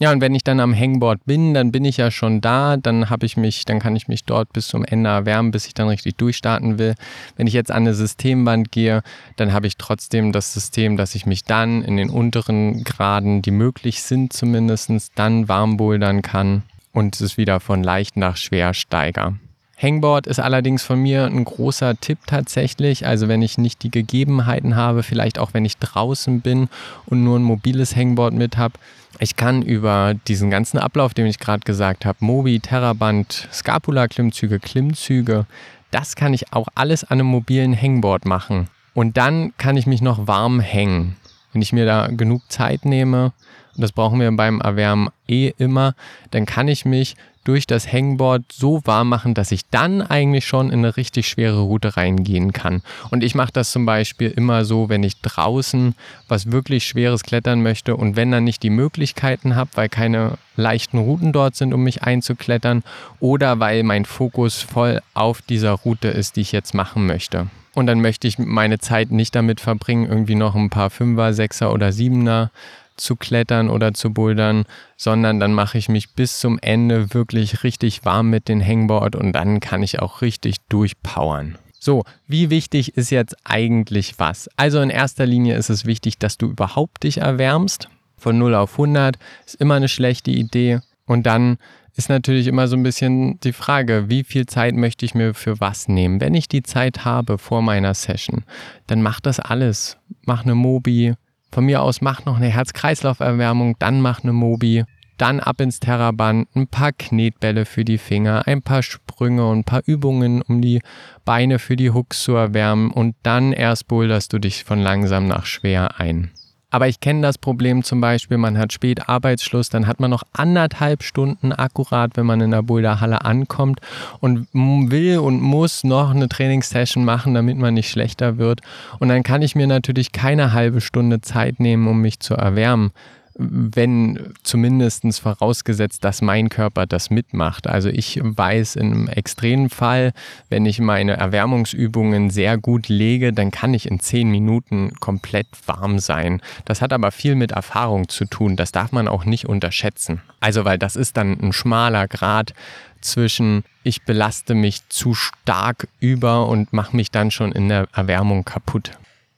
Ja, 0.00 0.10
und 0.10 0.20
wenn 0.20 0.34
ich 0.34 0.42
dann 0.42 0.58
am 0.60 0.74
Hangboard 0.74 1.24
bin, 1.24 1.54
dann 1.54 1.70
bin 1.70 1.84
ich 1.84 1.96
ja 1.98 2.10
schon 2.10 2.40
da, 2.40 2.76
dann 2.76 3.08
habe 3.10 3.24
ich 3.24 3.36
mich, 3.36 3.64
dann 3.64 3.78
kann 3.78 3.94
ich 3.94 4.08
mich 4.08 4.24
dort 4.24 4.52
bis 4.52 4.66
zum 4.66 4.84
Ende 4.84 5.08
erwärmen, 5.08 5.52
bis 5.52 5.66
ich 5.66 5.72
dann 5.72 5.88
richtig 5.88 6.16
durchstarten 6.16 6.78
will. 6.78 6.96
Wenn 7.36 7.46
ich 7.46 7.54
jetzt 7.54 7.70
an 7.70 7.84
eine 7.84 7.94
Systemwand 7.94 8.72
gehe, 8.72 9.02
dann 9.36 9.52
habe 9.52 9.68
ich 9.68 9.76
trotzdem 9.76 10.32
das 10.32 10.52
System, 10.52 10.96
dass 10.96 11.14
ich 11.14 11.26
mich 11.26 11.44
dann 11.44 11.82
in 11.82 11.96
den 11.96 12.10
unteren 12.10 12.82
Graden, 12.82 13.40
die 13.40 13.52
möglich 13.52 14.02
sind 14.02 14.32
zumindest, 14.32 14.90
dann 15.14 15.48
warm 15.48 15.76
bouldern 15.76 16.20
kann 16.20 16.64
und 16.94 17.20
es 17.20 17.36
wieder 17.36 17.60
von 17.60 17.82
leicht 17.82 18.16
nach 18.16 18.38
schwer 18.38 18.72
steiger. 18.72 19.34
Hangboard 19.76 20.26
ist 20.26 20.40
allerdings 20.40 20.82
von 20.82 21.00
mir 21.00 21.26
ein 21.26 21.44
großer 21.44 21.98
Tipp 22.00 22.18
tatsächlich. 22.26 23.06
Also 23.06 23.28
wenn 23.28 23.42
ich 23.42 23.58
nicht 23.58 23.82
die 23.82 23.90
Gegebenheiten 23.90 24.76
habe, 24.76 25.02
vielleicht 25.02 25.38
auch 25.38 25.52
wenn 25.52 25.64
ich 25.64 25.76
draußen 25.76 26.40
bin 26.40 26.68
und 27.06 27.24
nur 27.24 27.38
ein 27.38 27.42
mobiles 27.42 27.94
Hangboard 27.94 28.32
mit 28.32 28.56
habe, 28.56 28.74
ich 29.18 29.36
kann 29.36 29.62
über 29.62 30.14
diesen 30.26 30.50
ganzen 30.50 30.78
Ablauf, 30.78 31.12
den 31.12 31.26
ich 31.26 31.38
gerade 31.38 31.64
gesagt 31.64 32.04
habe, 32.04 32.18
Mobi, 32.20 32.60
Terraband, 32.60 33.48
Scapula-Klimmzüge, 33.52 34.58
Klimmzüge, 34.58 35.46
das 35.90 36.16
kann 36.16 36.34
ich 36.34 36.52
auch 36.52 36.68
alles 36.74 37.04
an 37.04 37.20
einem 37.20 37.28
mobilen 37.28 37.80
Hangboard 37.80 38.24
machen. 38.24 38.68
Und 38.94 39.16
dann 39.16 39.52
kann 39.58 39.76
ich 39.76 39.86
mich 39.86 40.02
noch 40.02 40.26
warm 40.26 40.60
hängen. 40.60 41.16
Wenn 41.54 41.62
ich 41.62 41.72
mir 41.72 41.86
da 41.86 42.08
genug 42.08 42.42
Zeit 42.50 42.84
nehme, 42.84 43.32
und 43.76 43.80
das 43.80 43.92
brauchen 43.92 44.20
wir 44.20 44.30
beim 44.32 44.60
Erwärmen 44.60 45.08
eh 45.28 45.52
immer, 45.56 45.94
dann 46.32 46.46
kann 46.46 46.68
ich 46.68 46.84
mich 46.84 47.16
durch 47.44 47.66
das 47.66 47.90
Hangboard 47.90 48.42
so 48.52 48.80
warm 48.84 49.08
machen, 49.08 49.34
dass 49.34 49.52
ich 49.52 49.62
dann 49.70 50.02
eigentlich 50.02 50.46
schon 50.46 50.70
in 50.70 50.80
eine 50.80 50.96
richtig 50.96 51.28
schwere 51.28 51.60
Route 51.60 51.96
reingehen 51.96 52.52
kann. 52.52 52.82
Und 53.10 53.22
ich 53.22 53.34
mache 53.34 53.52
das 53.52 53.70
zum 53.70 53.86
Beispiel 53.86 54.30
immer 54.30 54.64
so, 54.64 54.88
wenn 54.88 55.02
ich 55.02 55.20
draußen 55.20 55.94
was 56.28 56.50
wirklich 56.50 56.86
Schweres 56.86 57.22
klettern 57.22 57.62
möchte 57.62 57.96
und 57.96 58.16
wenn 58.16 58.30
dann 58.30 58.44
nicht 58.44 58.62
die 58.62 58.70
Möglichkeiten 58.70 59.56
habe, 59.56 59.70
weil 59.74 59.88
keine 59.88 60.38
leichten 60.56 60.98
Routen 60.98 61.32
dort 61.32 61.56
sind, 61.56 61.74
um 61.74 61.82
mich 61.82 62.02
einzuklettern 62.02 62.82
oder 63.20 63.60
weil 63.60 63.82
mein 63.82 64.04
Fokus 64.04 64.62
voll 64.62 65.00
auf 65.14 65.42
dieser 65.42 65.72
Route 65.72 66.08
ist, 66.08 66.36
die 66.36 66.42
ich 66.42 66.52
jetzt 66.52 66.74
machen 66.74 67.06
möchte. 67.06 67.48
Und 67.74 67.86
dann 67.86 68.00
möchte 68.00 68.28
ich 68.28 68.38
meine 68.38 68.78
Zeit 68.78 69.10
nicht 69.10 69.34
damit 69.34 69.60
verbringen, 69.60 70.08
irgendwie 70.08 70.36
noch 70.36 70.54
ein 70.54 70.70
paar 70.70 70.90
Fünfer, 70.90 71.34
Sechser 71.34 71.72
oder 71.72 71.92
Siebener 71.92 72.50
zu 72.96 73.16
klettern 73.16 73.70
oder 73.70 73.94
zu 73.94 74.12
bouldern, 74.12 74.64
sondern 74.96 75.40
dann 75.40 75.52
mache 75.52 75.78
ich 75.78 75.88
mich 75.88 76.14
bis 76.14 76.40
zum 76.40 76.58
Ende 76.60 77.14
wirklich 77.14 77.62
richtig 77.64 78.04
warm 78.04 78.30
mit 78.30 78.48
dem 78.48 78.64
Hangboard 78.64 79.16
und 79.16 79.32
dann 79.32 79.60
kann 79.60 79.82
ich 79.82 80.00
auch 80.00 80.22
richtig 80.22 80.56
durchpowern. 80.68 81.58
So, 81.78 82.04
wie 82.26 82.48
wichtig 82.48 82.96
ist 82.96 83.10
jetzt 83.10 83.36
eigentlich 83.44 84.14
was? 84.18 84.48
Also 84.56 84.80
in 84.80 84.88
erster 84.88 85.26
Linie 85.26 85.56
ist 85.56 85.68
es 85.68 85.84
wichtig, 85.84 86.18
dass 86.18 86.38
du 86.38 86.46
überhaupt 86.46 87.02
dich 87.02 87.18
erwärmst. 87.18 87.88
Von 88.16 88.38
0 88.38 88.54
auf 88.54 88.72
100 88.72 89.16
ist 89.44 89.56
immer 89.56 89.74
eine 89.74 89.88
schlechte 89.88 90.30
Idee. 90.30 90.80
Und 91.04 91.26
dann 91.26 91.58
ist 91.96 92.08
natürlich 92.08 92.46
immer 92.46 92.68
so 92.68 92.76
ein 92.76 92.82
bisschen 92.82 93.38
die 93.40 93.52
Frage, 93.52 94.08
wie 94.08 94.24
viel 94.24 94.46
Zeit 94.46 94.74
möchte 94.74 95.04
ich 95.04 95.14
mir 95.14 95.34
für 95.34 95.60
was 95.60 95.86
nehmen? 95.86 96.20
Wenn 96.20 96.34
ich 96.34 96.48
die 96.48 96.62
Zeit 96.62 97.04
habe 97.04 97.38
vor 97.38 97.62
meiner 97.62 97.94
Session, 97.94 98.44
dann 98.86 99.02
mach 99.02 99.20
das 99.20 99.38
alles. 99.38 99.98
Mach 100.24 100.44
eine 100.44 100.54
Mobi. 100.54 101.14
Von 101.54 101.66
mir 101.66 101.82
aus 101.82 102.00
mach 102.00 102.24
noch 102.24 102.38
eine 102.38 102.48
Herz-Kreislauf-Erwärmung, 102.48 103.76
dann 103.78 104.00
mach 104.00 104.24
eine 104.24 104.32
Mobi. 104.32 104.82
Dann 105.18 105.38
ab 105.38 105.60
ins 105.60 105.78
Terraband, 105.78 106.48
ein 106.56 106.66
paar 106.66 106.90
Knetbälle 106.90 107.64
für 107.64 107.84
die 107.84 107.98
Finger, 107.98 108.48
ein 108.48 108.60
paar 108.60 108.82
Sprünge 108.82 109.48
und 109.48 109.58
ein 109.60 109.64
paar 109.64 109.82
Übungen, 109.86 110.42
um 110.42 110.60
die 110.60 110.80
Beine 111.24 111.60
für 111.60 111.76
die 111.76 111.92
Hooks 111.92 112.24
zu 112.24 112.34
erwärmen 112.34 112.90
und 112.90 113.14
dann 113.22 113.52
erst 113.52 113.86
boulderst 113.86 114.32
du 114.32 114.40
dich 114.40 114.64
von 114.64 114.80
langsam 114.80 115.28
nach 115.28 115.46
schwer 115.46 116.00
ein. 116.00 116.32
Aber 116.74 116.88
ich 116.88 116.98
kenne 116.98 117.22
das 117.22 117.38
Problem 117.38 117.84
zum 117.84 118.00
Beispiel, 118.00 118.36
man 118.36 118.58
hat 118.58 118.72
spät 118.72 119.08
Arbeitsschluss, 119.08 119.68
dann 119.68 119.86
hat 119.86 120.00
man 120.00 120.10
noch 120.10 120.24
anderthalb 120.32 121.04
Stunden 121.04 121.52
akkurat, 121.52 122.16
wenn 122.16 122.26
man 122.26 122.40
in 122.40 122.50
der 122.50 122.64
Boulderhalle 122.64 123.24
ankommt 123.24 123.78
und 124.18 124.48
will 124.52 125.18
und 125.18 125.40
muss 125.40 125.84
noch 125.84 126.10
eine 126.10 126.28
Trainingssession 126.28 127.04
machen, 127.04 127.32
damit 127.32 127.58
man 127.58 127.74
nicht 127.74 127.88
schlechter 127.88 128.38
wird. 128.38 128.60
Und 128.98 129.08
dann 129.08 129.22
kann 129.22 129.40
ich 129.40 129.54
mir 129.54 129.68
natürlich 129.68 130.10
keine 130.10 130.52
halbe 130.52 130.80
Stunde 130.80 131.20
Zeit 131.20 131.60
nehmen, 131.60 131.86
um 131.86 132.00
mich 132.00 132.18
zu 132.18 132.34
erwärmen 132.34 132.90
wenn 133.36 134.32
zumindest 134.42 135.04
vorausgesetzt, 135.20 136.04
dass 136.04 136.22
mein 136.22 136.48
Körper 136.48 136.86
das 136.86 137.10
mitmacht. 137.10 137.66
Also 137.66 137.88
ich 137.88 138.20
weiß 138.22 138.76
einem 138.76 139.08
extremen 139.08 139.70
Fall, 139.70 140.12
wenn 140.48 140.66
ich 140.66 140.80
meine 140.80 141.16
Erwärmungsübungen 141.16 142.30
sehr 142.30 142.58
gut 142.58 142.88
lege, 142.88 143.32
dann 143.32 143.50
kann 143.50 143.74
ich 143.74 143.90
in 143.90 144.00
zehn 144.00 144.30
Minuten 144.30 144.92
komplett 145.00 145.48
warm 145.66 145.98
sein. 145.98 146.40
Das 146.64 146.80
hat 146.80 146.92
aber 146.92 147.10
viel 147.10 147.34
mit 147.34 147.52
Erfahrung 147.52 148.08
zu 148.08 148.24
tun. 148.24 148.56
Das 148.56 148.72
darf 148.72 148.92
man 148.92 149.08
auch 149.08 149.24
nicht 149.24 149.46
unterschätzen. 149.46 150.22
Also 150.40 150.64
weil 150.64 150.78
das 150.78 150.94
ist 150.94 151.16
dann 151.16 151.38
ein 151.40 151.52
schmaler 151.52 152.06
Grad 152.06 152.54
zwischen 153.00 153.64
ich 153.82 154.04
belaste 154.04 154.54
mich 154.54 154.88
zu 154.88 155.14
stark 155.14 155.88
über 156.00 156.48
und 156.48 156.72
mache 156.72 156.96
mich 156.96 157.10
dann 157.10 157.30
schon 157.30 157.52
in 157.52 157.68
der 157.68 157.88
Erwärmung 157.92 158.44
kaputt. 158.44 158.92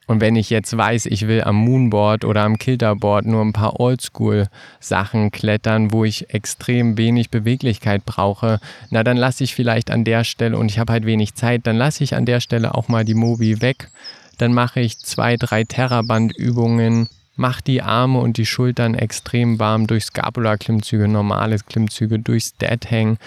Und 0.07 0.21
wenn 0.21 0.37
ich 0.37 0.49
jetzt 0.49 0.75
weiß, 0.75 1.05
ich 1.05 1.27
will 1.27 1.43
am 1.43 1.57
Moonboard 1.57 2.23
oder 2.23 2.43
am 2.43 2.57
Kilterboard 2.57 3.25
nur 3.25 3.43
ein 3.43 3.51
paar 3.51 3.79
Oldschool-Sachen 3.79 5.31
klettern, 5.31 5.91
wo 5.91 6.05
ich 6.05 6.33
extrem 6.33 6.97
wenig 6.97 7.29
Beweglichkeit 7.29 8.05
brauche, 8.05 8.59
na 8.89 9.03
dann 9.03 9.17
lasse 9.17 9.43
ich 9.43 9.53
vielleicht 9.53 9.91
an 9.91 10.05
der 10.05 10.23
Stelle, 10.23 10.57
und 10.57 10.71
ich 10.71 10.79
habe 10.79 10.93
halt 10.93 11.05
wenig 11.05 11.35
Zeit, 11.35 11.67
dann 11.67 11.75
lasse 11.75 12.05
ich 12.05 12.15
an 12.15 12.25
der 12.25 12.39
Stelle 12.39 12.73
auch 12.73 12.87
mal 12.87 13.03
die 13.03 13.13
Mobi 13.13 13.61
weg. 13.61 13.89
Dann 14.37 14.53
mache 14.53 14.79
ich 14.79 14.97
zwei, 14.99 15.35
drei 15.35 15.65
Terraband-Übungen, 15.65 17.09
mache 17.35 17.63
die 17.63 17.81
Arme 17.81 18.19
und 18.19 18.37
die 18.37 18.45
Schultern 18.45 18.95
extrem 18.95 19.59
warm 19.59 19.87
durch 19.87 20.05
Scapula-Klimmzüge, 20.05 21.07
normale 21.07 21.57
Klimmzüge, 21.59 22.19
durchs 22.19 22.55
Dead 22.55 22.89
Hang, 22.89 23.17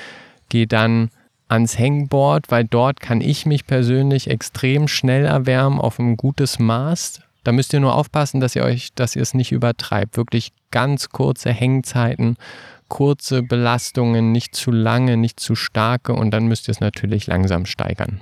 gehe 0.48 0.66
dann 0.66 1.10
ans 1.50 1.78
Hangboard, 1.78 2.50
weil 2.50 2.64
dort 2.64 3.00
kann 3.00 3.20
ich 3.20 3.46
mich 3.46 3.66
persönlich 3.66 4.30
extrem 4.30 4.88
schnell 4.88 5.26
erwärmen 5.26 5.80
auf 5.80 5.98
ein 5.98 6.16
gutes 6.16 6.58
Maß. 6.58 7.20
Da 7.44 7.52
müsst 7.52 7.72
ihr 7.72 7.80
nur 7.80 7.94
aufpassen, 7.94 8.40
dass 8.40 8.54
ihr 8.54 8.62
euch, 8.62 8.90
dass 8.94 9.16
ihr 9.16 9.22
es 9.22 9.34
nicht 9.34 9.52
übertreibt. 9.52 10.16
Wirklich 10.16 10.52
ganz 10.70 11.08
kurze 11.08 11.50
Hängzeiten, 11.50 12.36
kurze 12.88 13.42
Belastungen, 13.42 14.32
nicht 14.32 14.54
zu 14.54 14.70
lange, 14.70 15.16
nicht 15.16 15.40
zu 15.40 15.54
starke 15.54 16.12
und 16.12 16.30
dann 16.30 16.46
müsst 16.46 16.68
ihr 16.68 16.72
es 16.72 16.80
natürlich 16.80 17.26
langsam 17.26 17.66
steigern. 17.66 18.20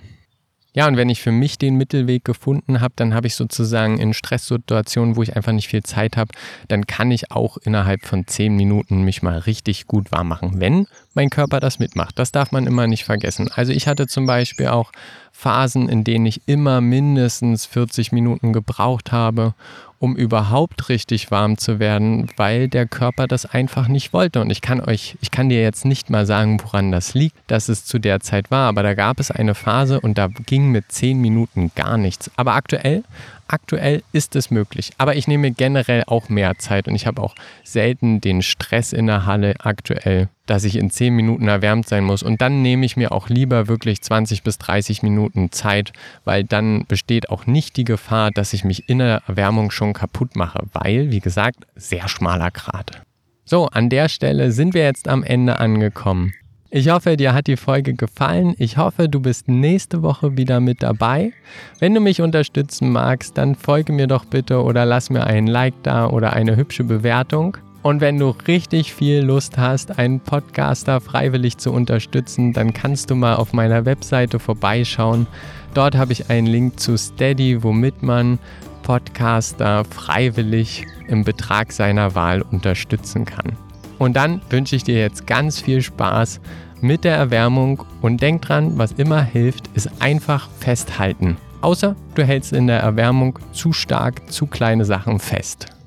Ja, 0.75 0.87
und 0.87 0.97
wenn 0.97 1.09
ich 1.09 1.23
für 1.23 1.33
mich 1.33 1.59
den 1.59 1.77
Mittelweg 1.77 2.25
gefunden 2.25 2.81
habe, 2.81 2.93
dann 2.97 3.15
habe 3.15 3.27
ich 3.27 3.35
sozusagen 3.35 3.99
in 3.99 4.13
Stresssituationen, 4.13 5.17
wo 5.17 5.23
ich 5.23 5.35
einfach 5.35 5.53
nicht 5.53 5.69
viel 5.69 5.83
Zeit 5.83 6.17
habe, 6.17 6.33
dann 6.69 6.87
kann 6.87 7.11
ich 7.11 7.33
auch 7.33 7.57
innerhalb 7.57 8.05
von 8.05 8.27
zehn 8.27 8.55
Minuten 8.55 9.03
mich 9.03 9.23
mal 9.23 9.39
richtig 9.39 9.87
gut 9.87 10.13
warm 10.13 10.29
machen, 10.29 10.61
wenn 10.61 10.87
mein 11.15 11.31
Körper 11.31 11.59
das 11.59 11.79
mitmacht. 11.79 12.19
Das 12.19 12.33
darf 12.33 12.53
man 12.53 12.67
immer 12.67 12.87
nicht 12.87 13.05
vergessen. 13.05 13.51
Also 13.53 13.73
ich 13.73 13.89
hatte 13.89 14.07
zum 14.07 14.27
Beispiel 14.27 14.69
auch 14.69 14.93
Phasen, 15.39 15.89
in 15.89 16.03
denen 16.03 16.27
ich 16.27 16.41
immer 16.47 16.81
mindestens 16.81 17.65
40 17.65 18.11
Minuten 18.11 18.53
gebraucht 18.53 19.13
habe, 19.13 19.55
um 20.01 20.17
überhaupt 20.17 20.89
richtig 20.89 21.31
warm 21.31 21.59
zu 21.59 21.79
werden, 21.79 22.27
weil 22.37 22.67
der 22.67 22.87
Körper 22.87 23.29
das 23.29 23.47
einfach 23.47 23.87
nicht 23.87 24.13
wollte. 24.13 24.41
Und 24.41 24.51
ich 24.51 24.63
kann 24.63 24.81
euch, 24.81 25.17
ich 25.21 25.31
kann 25.31 25.49
dir 25.49 25.63
jetzt 25.63 25.85
nicht 25.85 26.11
mal 26.11 26.27
sagen, 26.27 26.59
woran 26.65 26.91
das 26.91 27.15
liegt, 27.15 27.37
dass 27.47 27.69
es 27.69 27.85
zu 27.85 28.01
der 28.01 28.19
Zeit 28.19 28.51
war, 28.51 28.69
aber 28.69 28.83
da 28.83 28.95
gab 28.95 29.21
es 29.21 29.31
eine 29.31 29.55
Phase 29.55 30.01
und 30.01 30.19
da 30.19 30.27
ging 30.27 30.73
mit 30.73 30.91
10 30.91 31.21
Minuten 31.21 31.71
gar 31.77 31.99
nichts. 31.99 32.33
Aber 32.35 32.55
aktuell 32.55 33.05
Aktuell 33.51 34.03
ist 34.13 34.37
es 34.37 34.51
möglich, 34.51 34.93
aber 34.99 35.17
ich 35.17 35.27
nehme 35.27 35.51
generell 35.51 36.05
auch 36.07 36.29
mehr 36.29 36.59
Zeit 36.59 36.87
und 36.87 36.95
ich 36.95 37.07
habe 37.07 37.23
auch 37.23 37.35
selten 37.65 38.21
den 38.21 38.43
Stress 38.43 38.93
in 38.93 39.07
der 39.07 39.25
Halle 39.25 39.55
aktuell, 39.61 40.29
dass 40.45 40.65
ich 40.65 40.77
in 40.77 40.91
10 40.91 41.15
Minuten 41.15 41.49
erwärmt 41.49 41.89
sein 41.89 42.05
muss. 42.05 42.23
Und 42.23 42.43
dann 42.43 42.61
nehme 42.61 42.85
ich 42.85 42.99
mir 42.99 43.11
auch 43.11 43.31
lieber 43.31 43.67
wirklich 43.67 44.03
20 44.03 44.43
bis 44.43 44.59
30 44.59 45.03
Minuten 45.03 45.51
Zeit, 45.51 45.95
weil 46.25 46.45
dann 46.45 46.85
besteht 46.87 47.31
auch 47.31 47.47
nicht 47.47 47.79
die 47.79 47.85
Gefahr, 47.85 48.31
dass 48.31 48.53
ich 48.53 48.65
mich 48.65 48.89
in 48.91 48.99
der 48.99 49.23
Erwärmung 49.27 49.71
schon 49.71 49.95
kaputt 49.95 50.37
mache, 50.37 50.67
weil, 50.75 51.11
wie 51.11 51.21
gesagt, 51.21 51.67
sehr 51.75 52.07
schmaler 52.09 52.51
Grad. 52.51 53.03
So, 53.47 53.67
an 53.69 53.89
der 53.89 54.11
Stelle 54.11 54.53
sind 54.53 54.75
wir 54.75 54.85
jetzt 54.85 55.09
am 55.09 55.25
Ende 55.25 55.59
angekommen. 55.59 56.35
Ich 56.71 56.91
hoffe, 56.91 57.17
dir 57.17 57.33
hat 57.33 57.47
die 57.47 57.57
Folge 57.57 57.95
gefallen. 57.95 58.55
Ich 58.59 58.77
hoffe, 58.77 59.09
du 59.09 59.21
bist 59.21 59.49
nächste 59.49 60.03
Woche 60.03 60.37
wieder 60.37 60.61
mit 60.61 60.83
dabei. 60.83 61.33
Wenn 61.79 61.95
du 61.95 62.01
mich 62.01 62.21
unterstützen 62.21 62.93
magst, 62.93 63.39
dann 63.39 63.55
folge 63.55 63.91
mir 63.95 64.07
doch 64.07 64.27
bitte 64.27 64.63
oder 64.63 64.85
lass 64.85 65.09
mir 65.09 65.25
einen 65.25 65.47
Like 65.47 65.83
da 65.83 66.07
oder 66.09 66.35
eine 66.35 66.57
hübsche 66.57 66.85
Bewertung. 66.85 67.57
Und 67.81 68.03
wenn 68.03 68.19
du 68.19 68.35
richtig 68.47 68.93
viel 68.93 69.21
Lust 69.21 69.57
hast, 69.57 69.99
einen 69.99 70.21
Podcaster 70.21 71.01
freiwillig 71.01 71.57
zu 71.57 71.73
unterstützen, 71.73 72.53
dann 72.53 72.75
kannst 72.75 73.09
du 73.09 73.15
mal 73.15 73.37
auf 73.37 73.55
meiner 73.55 73.87
Webseite 73.87 74.39
vorbeischauen. 74.39 75.27
Dort 75.73 75.97
habe 75.97 76.13
ich 76.13 76.29
einen 76.29 76.49
Link 76.49 76.79
zu 76.79 76.99
Steady, 76.99 77.63
womit 77.63 78.03
man 78.03 78.39
Podcaster 78.83 79.87
freiwillig 79.87 80.87
im 81.07 81.25
Betrag 81.25 81.73
seiner 81.73 82.15
Wahl 82.15 82.43
unterstützen 82.43 83.25
kann. 83.25 83.57
Und 83.99 84.17
dann 84.17 84.41
wünsche 84.51 84.77
ich 84.77 84.85
dir 84.85 84.99
jetzt 84.99 85.27
ganz 85.27 85.61
viel 85.61 85.83
Spaß 85.83 86.41
mit 86.81 87.05
der 87.05 87.17
Erwärmung 87.17 87.85
und 88.03 88.23
denk 88.23 88.43
dran, 88.43 88.79
was 88.79 88.93
immer 88.93 89.23
hilft, 89.23 89.69
ist 89.75 89.91
einfach 90.01 90.49
festhalten. 90.61 91.37
Außer 91.61 91.97
du 92.15 92.25
hältst 92.25 92.53
in 92.53 92.69
der 92.69 92.81
Erwärmung 92.81 93.39
zu 93.53 93.73
stark 93.73 94.31
zu 94.31 94.47
kleine 94.47 94.85
Sachen 94.85 95.19
fest. 95.19 95.78